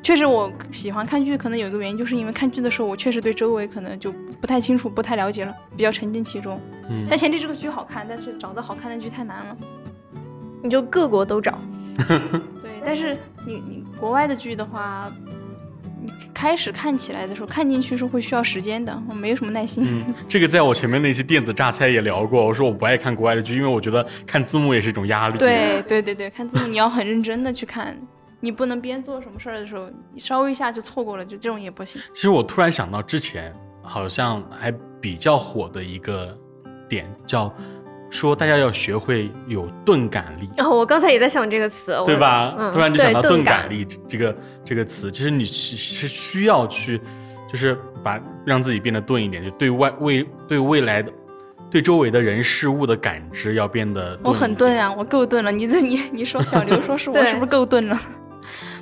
[0.05, 6.61] 确实，我喜欢看剧，可能有一个原因，就是因为看剧的时候，我确实对周围可能就不太清楚、不太了解了，比较沉浸其中。
[6.91, 9.57] 嗯但前提这个剧好看，但是找到好看的剧太难了。
[10.63, 11.59] 你就各国都找。
[12.07, 15.11] 对，但是你你国外的剧的话，
[16.03, 19.87] 你开始看起来的时候，看进去是会需要时间的，我没有什么耐心。
[19.89, 22.45] 嗯，这个在我前面那期电子榨菜也聊过。
[22.47, 27.97] 我说我不爱看国外的剧，因为我觉得看字幕也是一种压力。，对对对对，看字幕你要很认真的去看，
[28.45, 32.01] 你不能边做什么事儿的时候，你稍微一下就错过了，就这种也不行。
[32.13, 33.51] 其实我突然想到之前
[33.83, 34.71] 好像还
[35.01, 36.37] 比较火的一个
[36.89, 37.53] 点叫
[38.11, 42.55] 说大家要学会有钝感力，然后我刚才也在想这个词，对吧？
[42.59, 47.01] 嗯突然就想到钝感感力这这个这个词，其实你是是需要去，
[47.51, 51.11] 就是把让自己变得钝一点，就对外未对未来的。
[51.71, 55.51] 对周围的人事物的感知要变得我很钝啊，我够钝了。
[55.51, 57.99] 你这你你说小刘 说是 我是不是够钝了？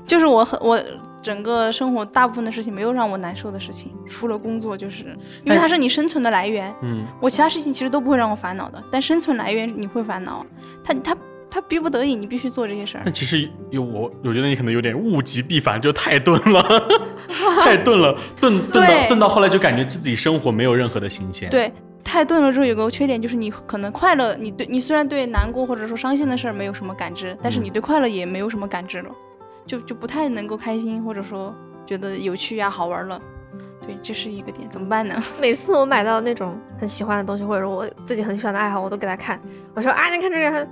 [0.07, 0.81] 就是我很我
[1.23, 6.73] 整个生活大部分的事情没有让我难受的事情，除了工作，就是因为它是你生存的来源。
[6.83, 10.45] 嗯，我其他事情其实都不会让我烦恼的，但生存来源你会烦恼。
[10.83, 11.17] 他他
[11.49, 13.13] 他逼不得已，你必须做这些事儿但。
[13.15, 16.63] 其实有我，我觉得你可能有点物极必反，就太钝了，
[17.63, 21.73] 太钝了，钝钝到钝到后来就感觉自己生活没有任何的新鲜。，对，
[22.03, 29.11] 太钝了之后有个缺点就是你可能快乐，你对你虽然对难过或者说伤心的事儿没有什么感知，但是嗯你对快乐也没有什么感知了，
[29.67, 31.55] 就就不太能够开心或者说
[31.87, 33.21] 觉得有趣呀、好玩了。
[33.85, 35.15] 对，这是一个点，怎么办呢？
[35.41, 39.41] 每次我买到那种很喜欢的东西，或者说我自己很喜欢的爱好，我都给他看。
[39.75, 40.69] 我说啊，你看这个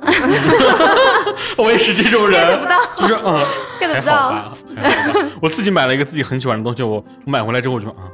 [1.58, 3.44] 我也是这种人 get 不，到，就是嗯
[3.80, 4.52] ，get 不到。
[5.42, 8.06] 我自己买了一个自己很喜欢的东西，我我买回来之后我就啊，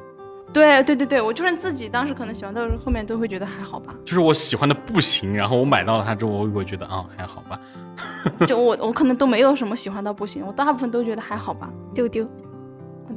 [0.54, 3.94] 对对对对，我就算自己当时可能喜欢，但是后面都会觉得还好吧。
[4.06, 7.60] 就是我喜欢的不行，然后我买到了它之后，我会觉得啊还好吧。
[8.46, 11.70] 就我我可能都没有什么喜欢到不行，我大部分都觉得还好吧。
[11.94, 12.28] 丢丢。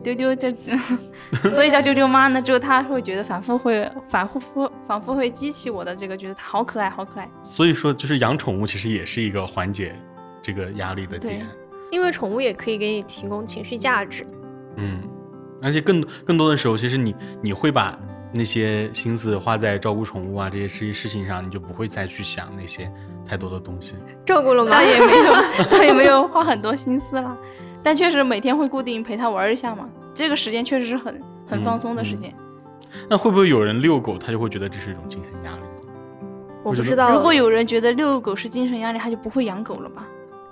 [0.03, 0.51] 丢丢就，
[1.49, 7.29] 所以叫丢丢妈呢，只有他会觉得反复会反复复反复会激起我的这个觉得好可爱好可爱。
[7.41, 9.95] 所以说，就是养宠物其实也是一个缓解
[10.41, 11.45] 这个压力的点。
[11.89, 14.27] 因为宠物也可以给你提供情绪价值。
[14.75, 15.01] 嗯，
[15.61, 17.97] 而且更更多的时候，其实你你会把
[18.33, 22.91] 那些心思花在照顾宠物啊这些事事情上，你就不会再去想那些
[23.27, 23.95] 太多的东西。
[24.25, 24.81] 照顾了吗倒？
[24.81, 25.33] 也没有，
[25.69, 27.35] 倒也没有花很多心思啦，
[27.83, 32.33] 但确实每天会固定陪他玩一下嘛，这个时间确实是很很放松的时间。
[33.09, 35.61] 那会不会有人遛狗，他就会觉得这是一种精神压力？
[36.63, 37.13] 我不知道。
[37.13, 40.05] 如果有人觉得遛狗是精神压力，他就不会养狗了吧？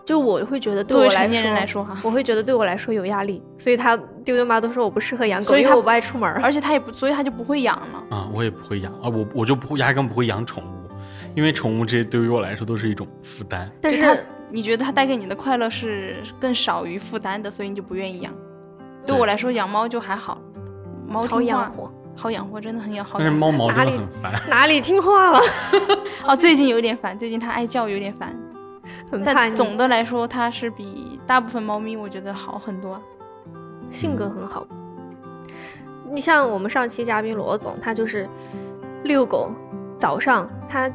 [0.06, 6.30] 就我会觉得对作为我来成年人说来说哈，我会觉得对我来说有压力，所以他丢丢妈都说我不适合养狗，所以他因为我不爱出门。
[6.44, 8.16] 而且他也不，所以他就不会养了。
[8.16, 10.85] 啊，我也不会养啊，我我就不会压根不会养宠物，
[11.36, 13.70] 因为宠物这些对于我来说都是一种负担。
[13.82, 14.18] 但是他，
[14.50, 18.34] 你觉得它带给你的快乐是更少于负担的，所以你就不愿意养。
[19.06, 20.42] 对对我来说，养猫就还好，
[21.08, 23.34] 猫好听话，养活，好养活，真的很养好但是。
[23.38, 24.34] 猫毛真的哪里很烦。
[24.50, 25.40] 哪里听话了？
[26.26, 28.36] 哦，最近有点烦，最近它爱叫有点烦。
[29.12, 33.00] 很，但总的来说，它是比大部分猫咪我觉得好很多。
[33.92, 34.66] 性格很好。
[36.12, 38.28] 你像我们上期嘉宾罗总，他就是
[39.04, 39.52] 遛狗，
[40.00, 40.90] 早上他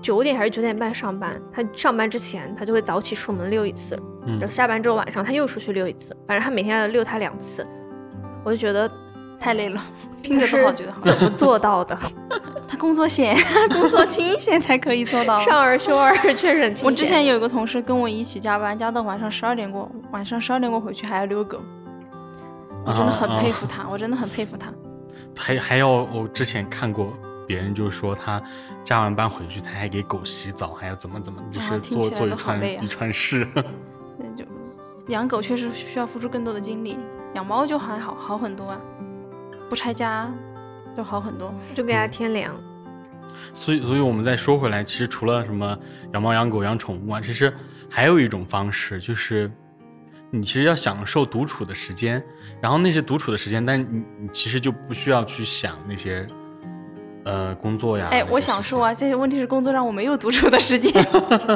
[0.00, 7.66] 九点还是九点半上班，他上班之前他就会早起出门遛一次，嗯然后下班之后晚上他又出去遛一次，反正他每天要遛他两次，
[8.44, 8.90] 我就觉得
[9.38, 9.82] 太累了，
[10.22, 11.00] 听着都好觉得好。
[11.02, 11.98] 怎么做到的？
[12.66, 13.36] 他工作闲，
[13.72, 15.40] 工作清闲才可以做到。
[15.40, 21.58] 上二休二确实很清我之前有一个同事跟我一起加班，加到晚上十二点过，晚上十二点过回去还要遛狗，
[22.84, 24.72] 我真的很啊佩服他，我真的很佩服他。
[25.36, 27.12] 还还要我之前看过
[27.48, 28.40] 别人就说他
[28.84, 33.48] 加完班回去，他还给狗洗澡，还要怎么怎么，就是做做一串啊一串事。
[34.18, 34.44] 那就
[35.08, 36.98] 养狗确实需要付出更多的精力，
[37.34, 38.78] 养猫就还好，好很多啊，
[39.70, 40.30] 不拆家
[40.94, 41.54] 就好很多。
[41.74, 42.54] 就给它添粮。
[43.54, 45.78] 所以，所以我们再说回来，其实除了什么
[46.12, 47.52] 养猫、养狗、养宠物啊，其实
[47.88, 49.50] 还有一种方式，就是
[50.30, 52.22] 你其实要享受独处的时间，
[52.60, 56.26] 然后那些独处的时间，但你你其实就不需要去想那些
[57.28, 58.08] 呃工作呀。
[58.10, 60.92] 哎，我想说啊，这些问题是工作让我没有独处的时间，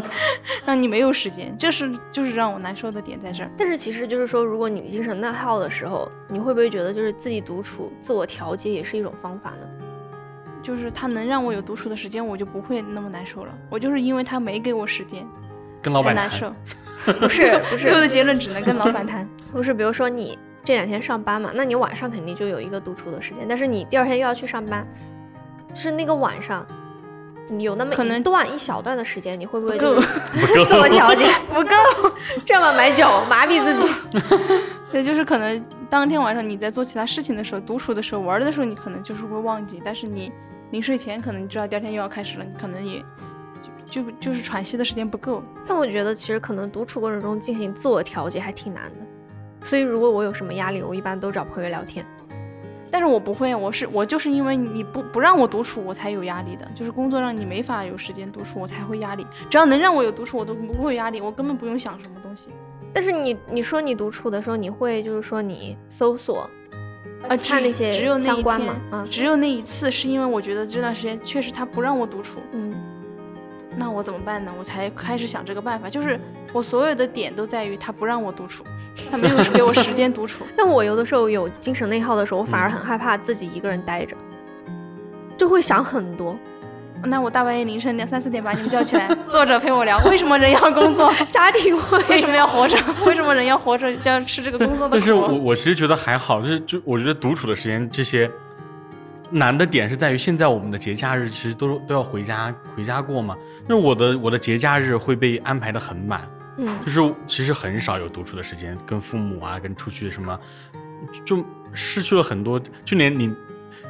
[0.67, 3.51] 让你没有时间，这是就是让我难受的点在这儿。
[3.57, 9.67] 但是其实就是说，如果你精神内耗的时候，你会不会觉得就是自己独处、自我调节也是一种方法呢？
[10.63, 13.53] 就是他能让我有独处的时间，我就不会那么难受了。
[13.71, 15.27] 我就是因为他没给我时间
[15.81, 16.53] 跟老板难受。
[17.19, 19.29] 不是不最后的结论只能跟老板谈。
[19.51, 24.87] 不是，比如说你这两天上班嘛，那你晚上肯定就有一个独处的时间，但是你第二天又要去上班，
[25.73, 26.67] 就是那个晚上，
[27.49, 30.01] 你有那么可能一段一小段的时间，你会不会就不
[30.55, 31.77] 够自我调节 不够？
[32.45, 33.93] 这么买酒麻痹自己？
[34.93, 40.31] 也就是可能当天晚上你在做其他事情的时候，独处的时候，玩的时候，你可能就是会忘记，但是你
[40.71, 43.03] 临睡前可能你知道第二天又要开始了，你可能也
[43.91, 45.43] 就就就是喘息的时间不够。
[45.67, 52.05] 但我觉得其实可能独处过程中进行自我调节还挺难的，所以如果我有什么压力，我一般都找朋友聊天。
[52.93, 56.69] 但是我不会，我是我就是因为你不不让我独处，我才有压力的。
[56.75, 59.27] 就是工作让你没法有时间独处，我才会压力。
[59.49, 62.51] 只要能让我有独处，我都不会有压力，我根本不用想什么东西。
[62.93, 66.47] 但是你你说你独处的时候，你会就是说你搜索
[67.27, 72.75] 啊，只看那些只有那一相关嘛天，啊只有那一次，是因为我觉得这段时间确实他不让我独处，嗯
[73.77, 74.53] 那我怎么办呢？
[74.59, 76.19] 我才开始想这个办法，就是
[76.53, 78.63] 我所有的点都在于他不让我独处，
[79.11, 80.45] 他没有给我时间独处。
[80.57, 84.17] 但我有的时候有精神内耗的时候，我反而嗯很害怕自己一个人待着，
[85.39, 86.37] 就会想很多。
[87.05, 91.13] 那我大半夜凌晨两三四点把你们叫起来，坐着陪我聊，为什么人要工作？
[91.33, 92.77] 家庭会为什么要活着？
[93.05, 94.93] 为什么人要活着就要吃这个工作的苦？
[94.93, 98.31] 但是我我其实觉得还好，就是就我觉得独处的时间这些
[99.31, 103.37] 难的点是在于，现在我们的节假日其实都都要回家回家过嘛。
[103.73, 110.39] 那我的我的节假日会被安排的很满，嗯就是其实很少有独处的时间，跟父母啊，跟出去什么，
[111.25, 111.43] 就
[111.73, 113.35] 失去了很多，就连你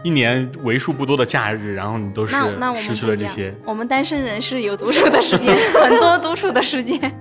[0.04, 2.36] 一年为数不多的假日，然后你都是
[2.76, 3.52] 失去了这些。
[3.64, 5.52] 我们单身人是有独处的时间，
[5.82, 7.12] 很多独处的时间。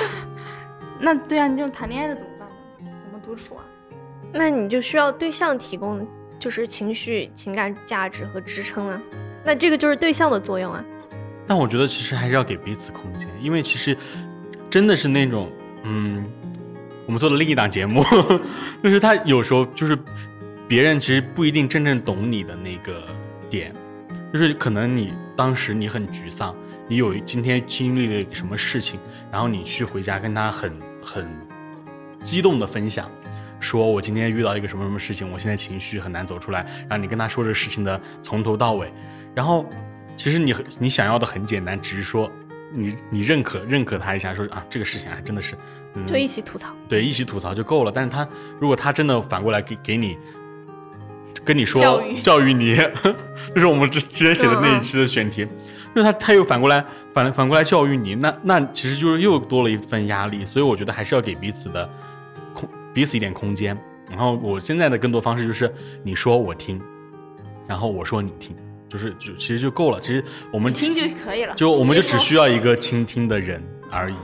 [0.98, 2.90] 那对啊，你就谈恋爱的怎么办呢？
[3.04, 3.64] 怎么独处啊？
[4.32, 6.08] 那你就需要对象提供
[6.38, 8.98] 就是情绪、情感价值和支撑啊。
[9.44, 10.82] 那这个就是对象的作用啊。
[11.50, 13.96] 但我觉得其实还是要给彼此空间，因为其实
[14.70, 15.50] 真的是那种，
[15.82, 16.24] 嗯，
[17.06, 18.04] 我们做的另一档节目，
[18.80, 19.98] 就是他有时候就是
[20.68, 23.02] 别人其实不一定真正懂你的那个
[23.50, 23.74] 点，
[24.32, 26.54] 就是可能你当时你很沮丧，
[26.86, 29.00] 你有今天经历了什么事情，
[29.32, 30.72] 然后你去回家跟他很
[31.02, 31.28] 很
[32.22, 33.10] 激动的分享。
[33.58, 38.88] 说我今天遇到一个什么什么事情，我现在情绪很难走出来，然后你跟他说这事情的从头到尾，
[39.34, 39.68] 然后
[40.16, 42.30] 其实你很你想要的很简单，只是说
[42.72, 45.54] 你你认可认可他一下，说啊这个事情啊真的是，
[45.94, 46.74] 嗯，就一起吐槽。
[46.88, 47.92] 对一起吐槽就够了。
[47.92, 50.18] 但是他如果他真的反过来给给你
[51.44, 51.80] 跟你说
[52.22, 52.76] 教育你，
[53.54, 55.46] 就是我们之之前写的那一期的选题，
[55.94, 56.84] 就是他他又反过来
[57.14, 60.44] 反反过来教育你，那那其实就是又多了一份压力。
[60.44, 61.88] 所以我觉得还是要给彼此的
[62.52, 63.76] 空彼此一点空间。
[64.08, 66.80] 然后我现在的更多方式就是你说我听，
[67.66, 68.56] 然后我说你听，
[68.90, 69.98] 就是就其实就够了。
[69.98, 70.22] 其实
[70.52, 71.54] 我们听就可以了。
[71.54, 74.16] 就我们就只需要一个倾听的人而已。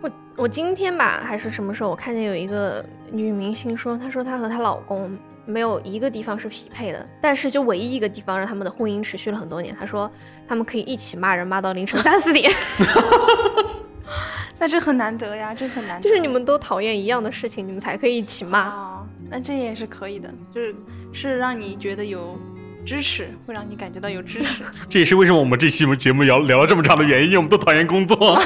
[0.00, 9.74] 我我今天吧，还是什么时候，我看见有一个女明星说，她说她和她老公没有一个地方是匹配的，但是就唯一一个地方让他们的婚姻持续了很多年。
[9.78, 10.10] 她说
[10.46, 12.50] 他们可以一起骂人骂到凌晨三四点，
[14.58, 16.08] 那这很难得呀，这很难得。
[16.08, 18.68] 就是你们都讨厌一样的事情，你们才可以一起骂。
[18.68, 20.74] 哦，那这也是可以的，就是
[21.12, 22.38] 是让你觉得有
[22.86, 24.62] 支持，会让你感觉到有支持。
[24.88, 28.16] 这也是为什么我们这期节目聊聊了这么长的原因，因为我们都讨厌工作。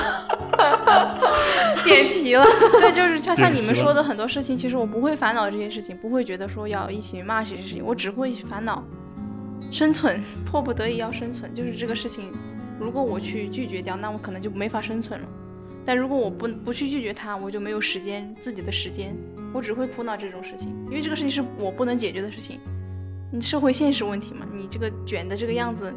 [1.84, 2.44] 点题了，
[2.80, 8.82] 对，就是像像你们说的很多事情，其实我不会烦恼这些事情，不会觉得说要一起骂这些事情，我只会烦恼
[9.70, 12.32] 生存，迫不得已要生存，就是这个事情，
[12.78, 15.26] 如果我去拒绝掉，那我可能就没法生存了。
[15.84, 19.16] 但如果我不不去拒绝它，我就没有时间自己的时间，
[19.52, 22.58] 我只会苦恼这种事情，因为这个事情是我不能解决的事情。
[23.32, 25.94] 你社会现实问题嘛，你这个卷的这个样子，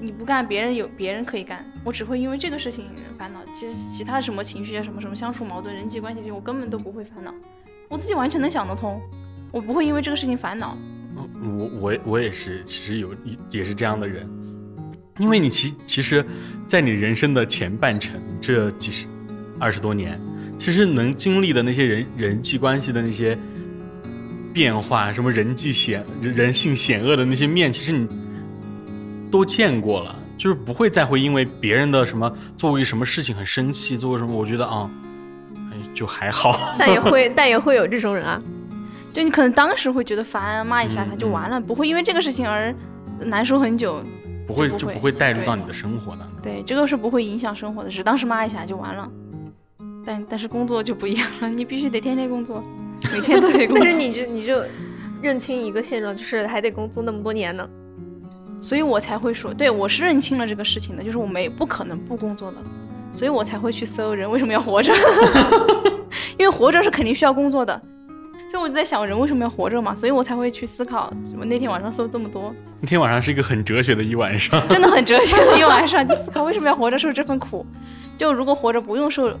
[0.00, 2.86] 你不干，别人有别人可以干，我只会因为这个事情
[3.18, 3.40] 烦恼。
[3.54, 7.34] 其实其他什么情绪啊，什么什么相处矛盾、人际关系这些，我根本都不会烦恼，
[7.90, 8.98] 我自己完全能想得通，
[9.50, 10.76] 我不会因为这个事情烦恼。
[11.14, 13.14] 我我我也是，其实有
[13.50, 14.26] 也是这样的人，
[15.18, 16.24] 因为你其其实，
[16.66, 19.06] 在你人生的前半程这几十
[19.58, 20.18] 二十多年，
[20.56, 23.36] 其实能经历的那些人人际关系的那些
[24.52, 28.06] 变化，什么人际险人人性险恶的那些面，其实你
[29.30, 34.90] 都见过了，就是不会再会因为别人的什么做过什么事情很生气，做过什么，我觉得啊，
[35.70, 36.74] 哎就还好。
[36.78, 38.40] 但也会但也会有这种人啊。
[39.12, 42.74] 就你可能当时会觉得烦，骂一下他就嗯完了，不会因为这个事情而
[43.20, 44.02] 难受很久。
[44.44, 46.28] 不会就不会就不会带入到你的生活的。
[46.42, 49.08] 对，这个是不会影响生活的，只当时骂一下就完了。
[50.04, 52.62] 但但是工作就不一样了，你必须得天天工作，
[53.10, 53.78] 每天都得工作。
[53.80, 54.62] 但是你就你就
[55.22, 57.68] 认清一个现状，就是还得工作那么多年呢。
[58.60, 62.58] 所以我才会说，对我是认清了这个事情的，就是我没不可能不工作的，
[63.10, 64.92] 所以我才会去搜人为什么要活着，
[66.38, 67.80] 因为活着是肯定需要工作的。
[68.50, 69.94] 所以我就在想，人为什么要活着嘛？
[69.94, 71.10] 所以我才会去思考。
[71.38, 74.62] 我那天晚上搜这么多，那天晚上是一个很哲学的一晚上。
[74.68, 77.66] 真的很哲学的一晚上，就 思考为什么要活着受这份苦。
[78.18, 79.36] 就如果活着不用受，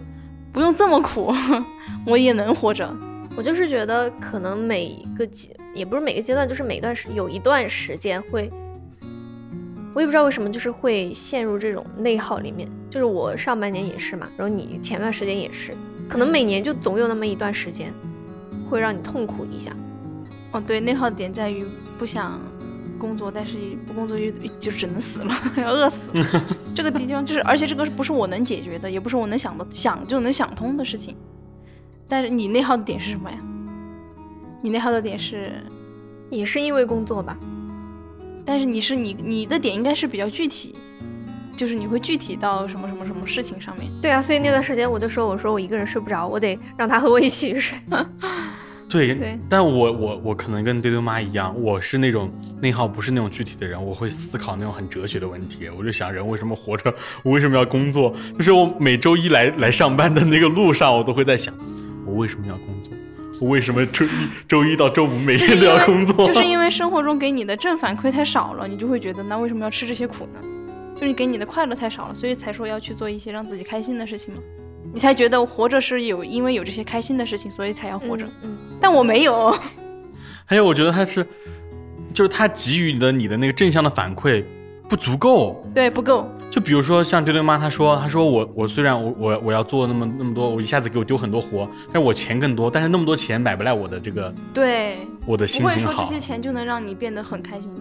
[0.50, 1.32] 不用这么苦，
[2.06, 2.90] 我也能活着。
[3.36, 8.50] 我就是觉得，可能每一个阶，也不是每个阶段，就是每段时有一段时间会，
[9.94, 12.68] 我也不知道为什么，就是会陷入这种内耗里面。
[12.90, 15.74] 就是我上半年也是嘛，然后你前段时间也是，
[16.10, 17.90] 可能每年就总有那么一段时间，
[18.68, 19.74] 会让你痛苦一下。
[20.50, 21.64] 哦，对，内耗的点在于
[21.98, 22.38] 不想
[22.98, 23.56] 工作，但是
[23.86, 24.30] 不工作又
[24.60, 26.44] 就只能死了， 要饿死了。
[26.76, 31.16] 这个地方就是，而且这个不是我能解决的，也不是我能想的想就能想通的事情。
[32.08, 33.36] 但是你内耗的点是什么呀？
[34.60, 35.52] 你内耗的点是，
[36.30, 37.36] 也是因为工作吧。
[38.44, 40.74] 但是你是你你的点应该是比较具体，
[41.56, 43.86] 就是你会具体到什么什么什么事情上面。
[44.00, 47.76] 对啊，所以那段时间我就说，我说我一个人睡不着，我得让他和我一起睡。
[48.88, 52.30] 对，对但我我我可能跟丢丢妈一样，我是那种
[52.60, 55.68] 内耗不是那种具体的人，我会思考那种很哲学的问题。
[55.76, 58.14] 我就想人为什么活着，我为什么要工作？
[58.36, 61.54] 就是我每周一来来上班的那个路上，我都会在想，
[62.06, 62.92] 我为什么要工作？
[63.40, 64.08] 我为什么周一
[64.46, 66.24] 周一到周五每天都要工作？
[66.26, 70.40] 就是因为生活中给你的正反馈太少了，你就会觉得那为什么要吃这些苦呢？
[70.94, 74.40] 就是你给你的快乐太少了，所以才说要去做一些让自己开心的事情嘛。
[74.92, 78.26] 你才觉得活着是有因为有这些开心的事情，所以才要活着。
[78.42, 79.50] 嗯，但我没有，
[80.44, 81.26] 还有，我觉得他是，
[82.12, 84.44] 就是他给予的你的那个正向的反馈
[84.88, 85.64] 不足够。
[85.74, 86.30] 对，不够。
[86.52, 97.72] 就比如说像丢丢妈，她说，她说我我虽然我我我要做那么那么多，我一下子给我丢很多活，但是我钱更多，但是那么多钱买不来我的这个对，我的心情不会说这些钱就能让你变得很开心。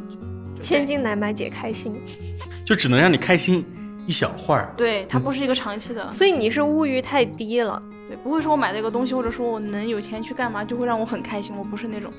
[0.61, 1.93] 千金难买姐开心，
[2.63, 3.65] 就只能让你开心
[4.07, 4.73] 一小会儿。
[4.77, 6.09] 对，它不是一个长期的。
[6.13, 7.81] 所以你是物欲太低了。
[8.07, 11.53] 对，不会说我买这个东西，或者说我能有钱去干嘛，就会让我很开心。
[11.57, 12.09] 我不是那种，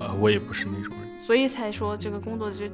[0.00, 2.64] 呃，我也不是那种人，所以才说这个工作就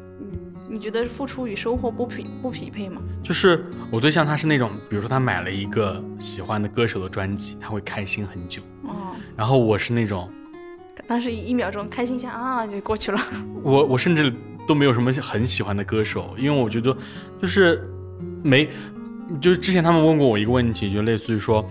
[0.71, 3.03] 你你觉得付出与收获不匹不匹配吗？
[3.23, 8.63] 就是我对象他是那种，比如说他买了一个喜欢的歌手的专辑，他会开心很久。
[8.85, 10.31] 哦，然后我是那种，
[11.07, 13.21] 当时一秒钟开心一下啊，就过去了。
[13.63, 14.33] 我我甚至
[14.67, 16.97] 都没有什么很喜欢的歌手，因为我觉得
[17.43, 17.87] 就是
[18.43, 18.67] 没，
[19.41, 21.69] 就是之前他们问过我一个问题，就类似于说，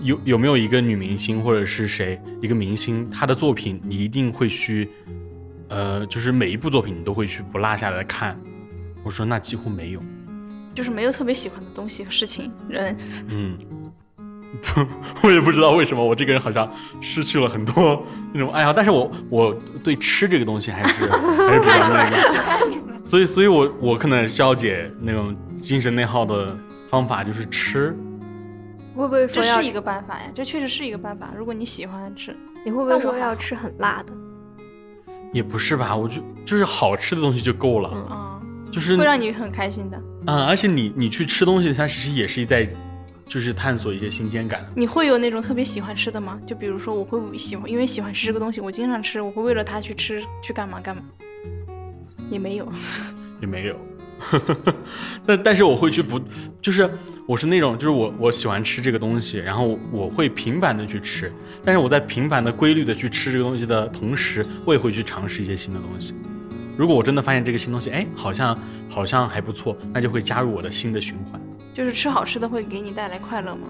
[0.00, 4.90] 有有没有一个女明星或者是谁一个明星，她的作品你一定会去，
[5.72, 8.38] 呃，就是每一部作品你都会去不落下来看。
[9.02, 10.00] 我说那几乎没有，
[10.74, 12.94] 就是没有特别喜欢的东西、事情、人。
[13.30, 13.56] 嗯。
[15.22, 16.70] 我也不知道为什么，我这个人好像
[17.00, 18.04] 失去了很多
[18.34, 26.54] 那种爱好，但是我我对吃这个东西还是还是比较那个，所以所以我我可能消解那种精神内耗的
[26.86, 27.96] 方法就是吃，
[28.94, 31.30] 会不会说要是一个办法呀，这确实是一个办法。
[31.34, 34.12] 如果你喜欢吃，你会不会说要吃很辣的？
[35.32, 40.00] 也不是吧，我就就是好吃的东西就够了，嗯啊、就是会让你很开心的。
[40.26, 42.68] 嗯，而且你你去吃东西，它其实也是在
[43.26, 46.38] 就是探索一些新鲜感，你会有那种特别喜欢吃的吗？
[46.46, 51.02] 就比如说，我会喜欢，因为喜欢吃这个东西，我经常吃，我会为了它去吃，去干嘛干嘛。
[52.30, 52.70] 也没有，
[53.42, 53.76] 也没有，
[55.26, 56.20] 但但是我会去不，
[56.60, 56.88] 就是
[57.24, 61.32] 我是那种，就是我我喜欢吃这个东西，然后我会频繁的去吃，
[61.64, 66.14] 但是我在频繁的、规律的去吃这个东西的同时，我也会去尝试一些新的东西。
[66.76, 68.58] 如果我真的发现这个新东西，哎，好像
[68.88, 71.40] 好像还不错，那就会加入我的新的循环。
[71.72, 73.68] 就是吃好吃的会给你带来快乐吗？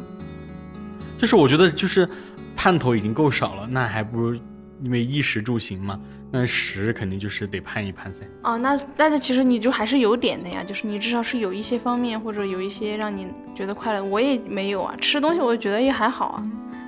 [1.19, 2.09] 就是我觉得就是
[2.57, 4.35] 盼头已经够少了，那还不如
[4.83, 6.01] 因为衣食住行嘛，
[6.35, 8.21] 那食肯定就是得盼一盼噻。
[8.43, 14.03] 哦，那但是其实你就还是有点的呀，就是你至少是有一些方面或者有一些让你觉得快乐。
[14.03, 16.43] 我也没有啊，吃东西我觉得也还好啊，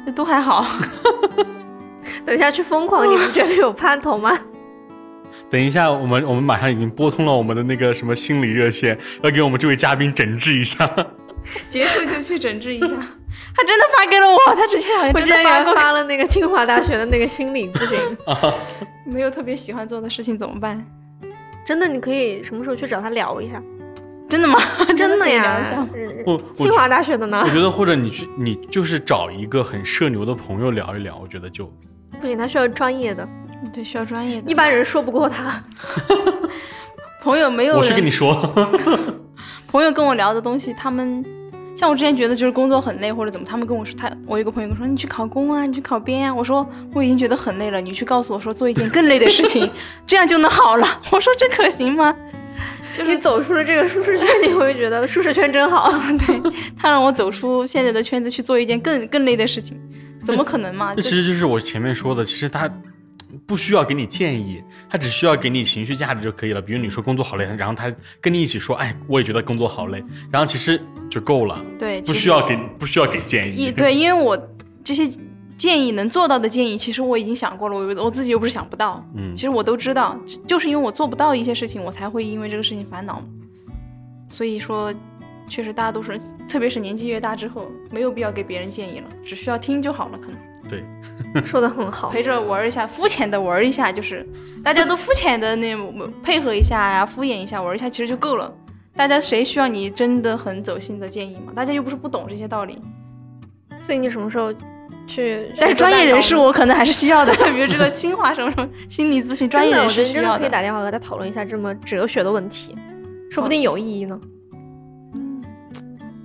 [0.07, 0.66] 这都还好。
[2.24, 4.32] 等一下去疯狂，你不觉得有盼头吗？
[5.51, 10.90] 等一下，我们我们马上已经拨通了我们的那个什么心理热线，要给我们这位嘉宾诊治一下。
[11.68, 12.88] 结束就去诊治一下。
[13.55, 15.74] 他真的发给了我，他之前好像我真的发过。
[15.74, 17.98] 发了那个清华大学的那个心理咨询，
[19.07, 20.84] 没有特别喜欢做的事情怎么办？
[21.64, 23.62] 真的，你可以什么时候去找他聊一下？
[24.28, 24.59] 真的吗？
[24.96, 27.50] 真的呀一下，是我清华大学的呢我。
[27.50, 31.66] 觉得或者你去，你就是找一个很社牛的朋友聊一聊，我觉得就
[32.20, 33.28] 不行，他需要专业的，
[33.72, 34.50] 对，需要专业的。
[34.50, 35.62] 一般人说不过他。
[37.22, 38.34] 朋友没有我去跟你说。
[39.68, 41.24] 朋友跟我聊的东西，他们
[41.77, 49.68] 像我之前觉得就是工作很累或者怎么，他们跟我说，他我有个朋友跟我说你去考公啊，你去考编啊，我说我已经觉得很累了，你去告诉我说做一件更累的事情，
[50.07, 51.01] 这样就能好了。
[51.11, 52.14] 我说这可行吗？
[52.95, 55.91] 就是你走出了这个舒适圈，你会觉得舒适圈真好。
[56.27, 56.41] 对
[56.79, 59.77] 他让我走出现在的圈子去做一件更更累的事情，
[60.25, 60.95] 怎么可能嘛？
[60.97, 62.70] 这这其实就是我前面说的，其实他
[63.47, 66.61] 不需要给你建议，他只需要给你情绪价值就可以了。
[66.61, 73.70] 比如你说工作好累，然后他跟你一起说，哎，我也觉得工作好累，然后其实就够了，对，不需要给不需要给建议。
[73.72, 74.37] 对，因为我
[74.83, 75.09] 这些
[75.57, 83.22] 建议能做到的建议，其实我已经想过了，我我自己又不是想不到，嗯其实我都知道，就是因为我做不到一些事情，我才会因为这个事情烦恼。
[84.27, 84.93] 所以说，
[85.49, 86.18] 确实大家都是，
[86.49, 90.38] 特别是年纪越大之后，没有必要给别人建议了，只需要听就好了，可能
[90.68, 90.82] 对，
[91.45, 94.26] 说的很好，陪着玩一下，肤浅的玩一下，就是
[94.62, 95.76] 大家都肤浅的那
[96.22, 98.53] 配合一下呀，敷衍一下，玩一下，其实就够了。
[98.97, 101.53] 大家谁需要你真的很走心的建议嘛？
[101.55, 102.80] 大家又不是不懂这些道理。
[103.80, 104.55] 所以你什么时候
[105.07, 112.74] 去，但是专业人士我我可能还是需要的， 比如这个清华什么什么心理咨询专业人真的，我觉得真的可以打电话和他讨论一下这么哲学的问题，
[113.30, 114.18] 说不定有意义呢。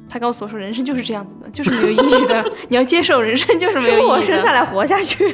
[0.10, 4.34] 他告诉我说，人生就是这样子的，就是没有意义的， 你要接受人生就是没有意义的。
[4.34, 5.32] 生下来活下去。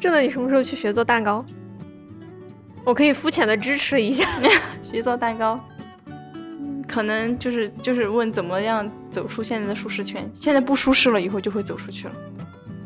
[0.00, 1.44] 真的，你什么时候去学做蛋糕？
[2.84, 4.28] 我可以肤浅的支持一下。
[4.82, 5.58] 学做蛋糕，
[6.06, 10.22] 嗯可能就是就是问怎么样走出现在的舒适圈。
[10.32, 12.14] 现在不舒适了，以后就会走出去了。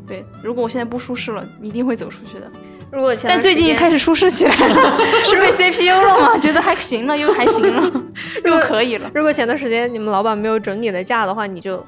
[0.07, 2.49] 对，如果我现在不舒适了，一定会走出去的。
[2.91, 6.37] 如果前但最近开始，舒适起来了， 是被 CPU 了吗？
[6.39, 8.03] 觉得还行了，又还行了，
[8.43, 9.09] 又可以了。
[9.13, 11.85] 如果前段时间你们老板没有准你的假的话，你就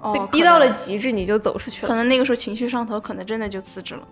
[0.00, 1.88] 哦被逼到了极致，你就走出去了。
[1.88, 4.02] 可能那个时候情绪上头，可能真的就辞职了，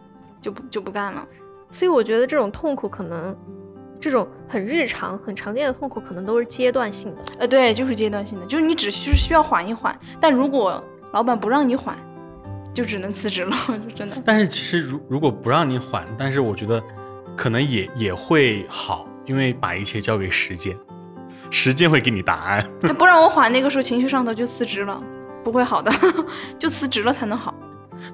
[0.40, 1.24] 就不就不干了。
[1.70, 3.36] 所以我觉得这种痛苦可能，
[4.00, 7.22] 这种很日常、很常见的痛苦，可能都是阶段性的。
[7.38, 10.82] 呃，对，就是阶段性的，就是你只需需要缓一缓，但如果
[11.12, 11.96] 老板不让你缓，
[12.74, 13.56] 就只能辞职了，
[13.88, 14.16] 就真的。
[14.24, 16.82] 但是其实如如果不让你缓，但是我觉得
[17.36, 20.76] 可能也也会好，因为把一切交给时间，
[21.50, 22.68] 时间会给你答案。
[22.82, 25.00] 他不让我缓，那个时候情绪上头就辞职了，
[25.44, 25.92] 不会好的，
[26.58, 27.54] 就辞职了才能好。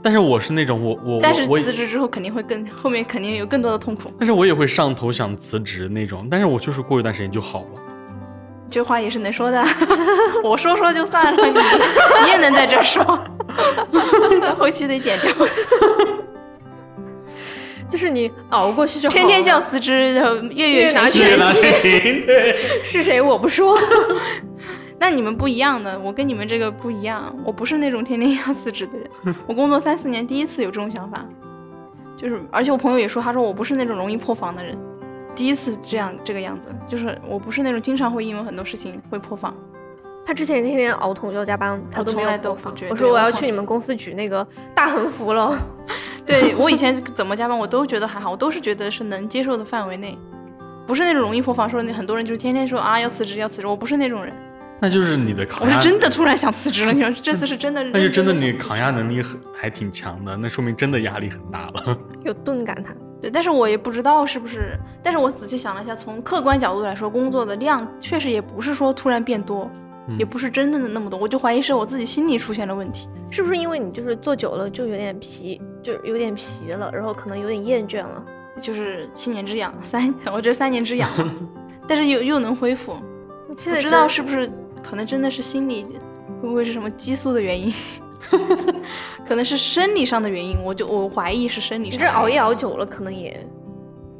[0.02, 4.12] 但是我是那种我我但是辞职之后肯定会更，后面肯定有更多的痛苦。
[4.18, 7.80] 但是我也会上头想辞职那种，但是我就是过一段时间就好了。
[8.70, 9.64] 这话也是能说的，
[10.44, 11.50] 我说说就算了，你
[12.24, 13.02] 你也能在这说，
[14.56, 15.32] 后期得剪掉。
[17.90, 21.24] 就是你熬过去就好天天叫辞职，然后月月全勤，
[22.24, 23.76] 对， 是谁我不说。
[24.96, 29.34] 那你们不一样的，我跟你们这个不一样，我不是那种天天要辞职的人。
[29.46, 31.26] 我工作三四年，第一次有这种想法，
[32.16, 34.78] 就是而且我朋友也说，他说我不是那种容易破防的人，
[35.34, 39.52] 第一次这样这个样子，就是我不是那种经常会因为很多事情会破防。
[40.30, 45.58] 他之前天天熬通宵加班，他都没从来都不觉得我说我要去你们公司举那个 大横幅了。
[46.24, 50.16] 对我以前怎么加班，我都觉得还好，我都是觉得是能接受的范围内，
[50.86, 54.32] 不是那种容易破防，说那很多人就是天天说啊要辞职要辞职，我不是那种人，
[54.80, 61.98] 那就是你的抗压，我是真的突然想辞职了，你说这次是真的， 那就真的你抗压能力很还挺强的，那说明真的压力很大了。
[62.22, 62.94] 有钝感他。
[63.20, 73.08] 对，但是我也不知道是不是，但是我仔细想了一下，从客观角度来说，工作的量确实也不是说突然变多，嗯也不是真的那么多，我就怀疑是我自己心理出现了问题。
[73.30, 78.24] 是不是因为你就是坐久了就有点疲，就有点疲了，然后可能有点厌倦了？
[78.60, 81.32] 就是七年之痒，三我这三年之痒嘛，
[81.86, 82.96] 但是又又能恢复，
[83.56, 84.50] 现在不知道是不是
[84.82, 85.84] 可能真的是心理，
[86.42, 87.72] 会不会是什么激素的原因？
[89.24, 92.34] 可能是生理上的原因，我就我怀疑是生理你这熬上的原因。
[92.34, 93.46] 夜熬久了，可能也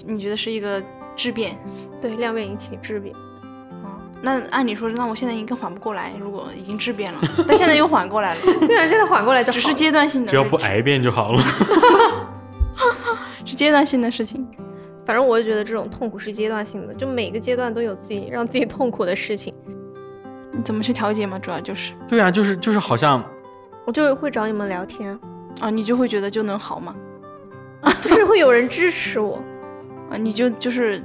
[0.07, 0.83] 你觉得是一个
[1.17, 1.59] 质变？
[2.01, 3.15] 对量变引起质变。
[4.21, 6.13] 啊、那按理说，那我现在应该缓不过来。
[6.21, 7.19] 如果已经质变了，
[7.49, 11.43] 但现在又缓过来了， 对啊，现在缓过来就只是阶段性的，只要不癌变就好了。
[13.45, 14.47] 是阶段性的事情。
[15.07, 19.53] 反正我就觉得这种痛苦是阶段性的，就每个阶段都有自己让自己痛苦的事情。
[20.53, 21.39] 你怎么去调节嘛？
[21.39, 23.25] 主要就是对啊，就是就是好像
[23.87, 25.19] 我就会找你们聊天，
[25.59, 26.95] 啊，你就会觉得就能好吗？
[28.03, 29.43] 就是会有人支持我。
[30.11, 31.03] 啊，你就就是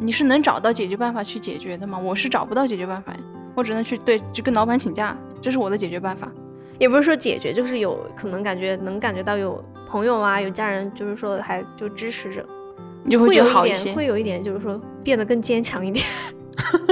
[0.00, 1.98] 你是能找到解决办法去解决的吗？
[1.98, 3.18] 我是找不到解决办法呀，
[3.54, 6.26] 我只能去对就跟老板请假，这是我的解决办法。
[6.78, 12.42] 也不是说解决，就是有可能感觉能感觉到有朋友啊，有家人，就是说还就支持着，
[13.04, 13.94] 你就会觉得好一点。
[13.94, 16.02] 会有一点，就是说变得更坚强一点。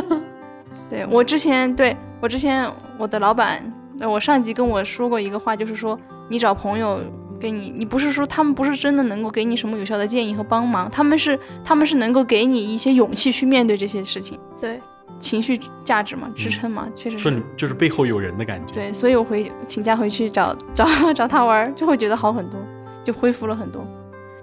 [0.91, 3.63] 对我之前对我之前我的老板，
[4.01, 5.99] 呃我上级跟我说过一个话，就是说
[6.29, 7.01] 你找朋友
[7.41, 14.81] 给你，你不是说他们不是真的能够给你什么有效的建议和帮忙，他们是他们是能够给你一些勇气去面对这些事情，对，
[15.21, 17.43] 情绪价值嘛，支撑嘛，确实是。
[17.57, 18.73] 就是背后有人的感觉。
[18.73, 22.61] 对，所以我回请假回去找找 找他玩，就会觉得好很多，
[23.05, 23.87] 就恢复了很多，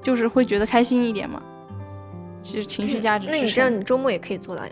[0.01, 1.41] 就是会觉得开心一点嘛。
[2.41, 3.49] 其实情绪价值那你。
[3.49, 4.71] 这样你周末也可以做到呀。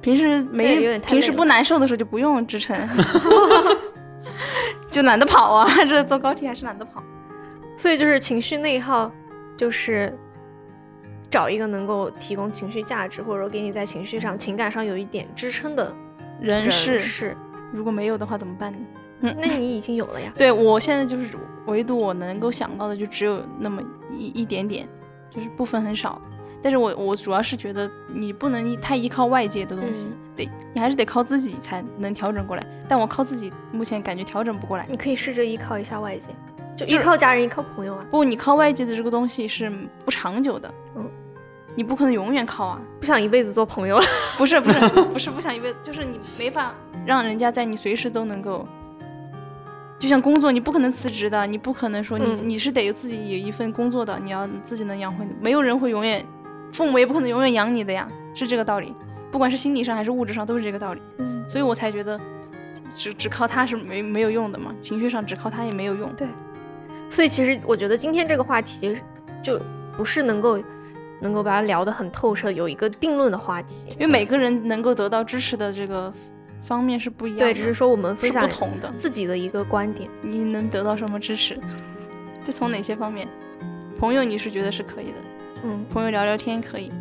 [0.00, 2.76] 平时没平时不难受的时候就不用支撑，
[4.92, 7.02] 就懒得跑啊， 这坐高铁还是懒得跑。
[7.76, 9.10] 所以就是情绪内耗，
[9.56, 10.16] 就是
[11.30, 15.92] 找一个能够提供情绪价值，或者说给你在情绪上、情感上有一点支撑的
[16.40, 17.36] 人人是，是。
[17.72, 18.78] 如果没有的话怎么办呢？
[19.22, 20.32] 嗯那你已经有了呀。
[20.36, 21.36] 对我现在就是
[21.66, 23.80] 唯独我能够想到的就只有那么
[24.18, 24.86] 一一点点，
[25.30, 26.20] 就是部分很少。
[26.62, 32.64] 但是我我主要是觉得你不能依太依靠外界的东西，嗯得你还是得靠自己才能调整过来。
[32.88, 34.86] 但我靠自己目前感觉调整不过来。
[34.88, 36.28] 你可以试着依靠一下外界，
[36.76, 38.04] 就依靠家人、依靠朋友啊。
[38.10, 39.70] 不，你靠外界的这个东西是
[40.04, 41.10] 不长久的，嗯，
[41.74, 42.80] 你不可能永远靠啊。
[43.00, 44.04] 不想一辈子做朋友了。
[44.38, 48.66] 不是不 是不是不想一辈子，就是你没法让人家在你随时都能够，
[49.98, 56.24] 就像工作，你不可能辞职的，你不可能说你、嗯你是得有自己有一份工作的，你要自己能养活你，没有人会永远，
[56.72, 58.94] 父母也不可能永远养你的呀，是这个道理。
[59.30, 61.02] 不管是心理上还是物质上，都是这个道理。
[61.18, 62.20] 嗯，所以我才觉得
[62.94, 66.12] 只只靠他是没没有用的嘛，情绪上只靠他也没有用。
[66.14, 66.26] 对
[67.08, 68.96] 所以其实我觉得今天这个话题
[69.42, 69.60] 就
[69.96, 70.58] 不是能够
[71.20, 73.88] 能够把它聊得很透彻，有一个定论的话题。
[73.92, 76.12] 因为每个人能够得到支持的这个
[76.62, 78.92] 方面是不一样的，对，只是说我们分是享不同的。
[78.98, 80.08] 自己的一个观点。
[80.22, 81.58] 你能得到什么支持？
[82.42, 83.28] 这从哪些方面？
[83.98, 85.18] 朋友，你是觉得是可以的，
[85.62, 86.92] 嗯，朋友聊聊天可以，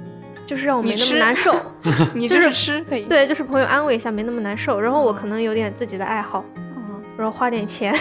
[0.45, 1.53] 就是让我没那么难受。
[2.13, 4.79] 你就就是是吃可以。，对，就是朋友安慰一下，没那么难受。
[4.79, 7.93] 然后我可能有点自己的爱好，嗯，然后花点钱，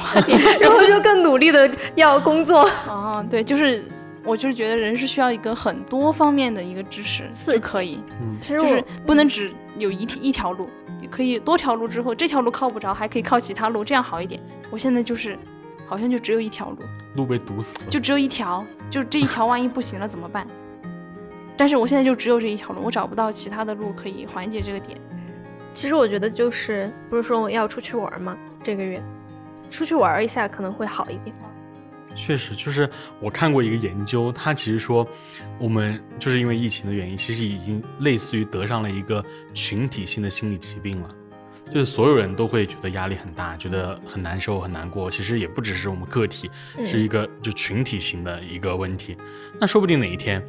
[0.00, 2.68] 花点 然后就更努力的要工作。
[2.88, 3.84] 哦，对，就是
[4.24, 10.68] 我就是觉得人是需要一个很多方面的一个支持刺激就可以，嗯，其实我就是不能只有一一条路，
[11.10, 14.40] 可以多条路之后，这条路靠不着，还可以靠其他路，这样好一点。
[14.70, 15.36] 我现在就是
[15.86, 16.78] 好像就只有一条路，
[17.16, 17.84] 路被堵死了。
[17.90, 20.46] 就只有一条，就这一条万一不行了怎么办？
[21.56, 25.00] 但是我现在就只有这一条路，我找不到其他的路可以缓解这个点。
[25.72, 28.36] 其实我觉得就是不是说我要出去玩吗？
[28.62, 29.02] 这个月
[29.70, 31.34] 出去玩一下可能会好一点。
[32.16, 32.88] 确实，就是
[33.20, 35.04] 我看过一个研究，它其实说，
[35.58, 41.08] 我们就是因为疫情的原因，其实已经类似于得上了一个群体性的心理疾病了，
[41.72, 45.10] 就是所有人都会觉得压力很大，觉得很难受、很难过。
[45.10, 46.50] 其实也不只是我们个体，
[46.86, 49.16] 是一个就群体型的一个问题。
[49.60, 50.42] 那说不定哪一天，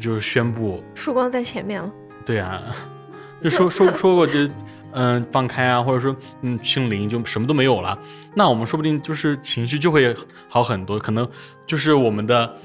[0.00, 1.92] 就是宣布，曙光在前面了。
[2.24, 2.62] 对啊，
[3.42, 4.48] 就 说说说过就。
[4.96, 7.98] 嗯，放开啊，或者说，嗯，清零就什么都没有了，
[8.32, 10.14] 那我们说不定就是情绪就会
[10.48, 11.28] 好很多，可能
[11.66, 12.56] 就是我们的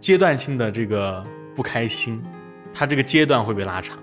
[0.00, 2.20] 阶段性的这个不开心，
[2.74, 3.96] 它这个阶段会被拉长。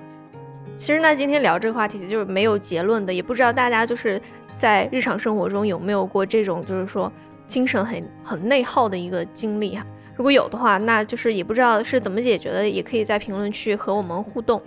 [0.78, 4.21] 其实那今天聊这个话题就是没有结论的，也不知道大家就是
[4.57, 7.11] 在日常生活中有没有过这种就是说
[7.47, 14.61] 精神很很内耗的一个经历哈、如果有的话，那就是也不知道是怎么解决的，也可以在评论区和我们互动。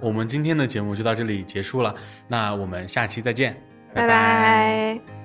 [0.00, 1.94] 我们今天的节目就到这里结束了，
[2.26, 3.56] 那我们下期再见，
[3.94, 5.21] 拜拜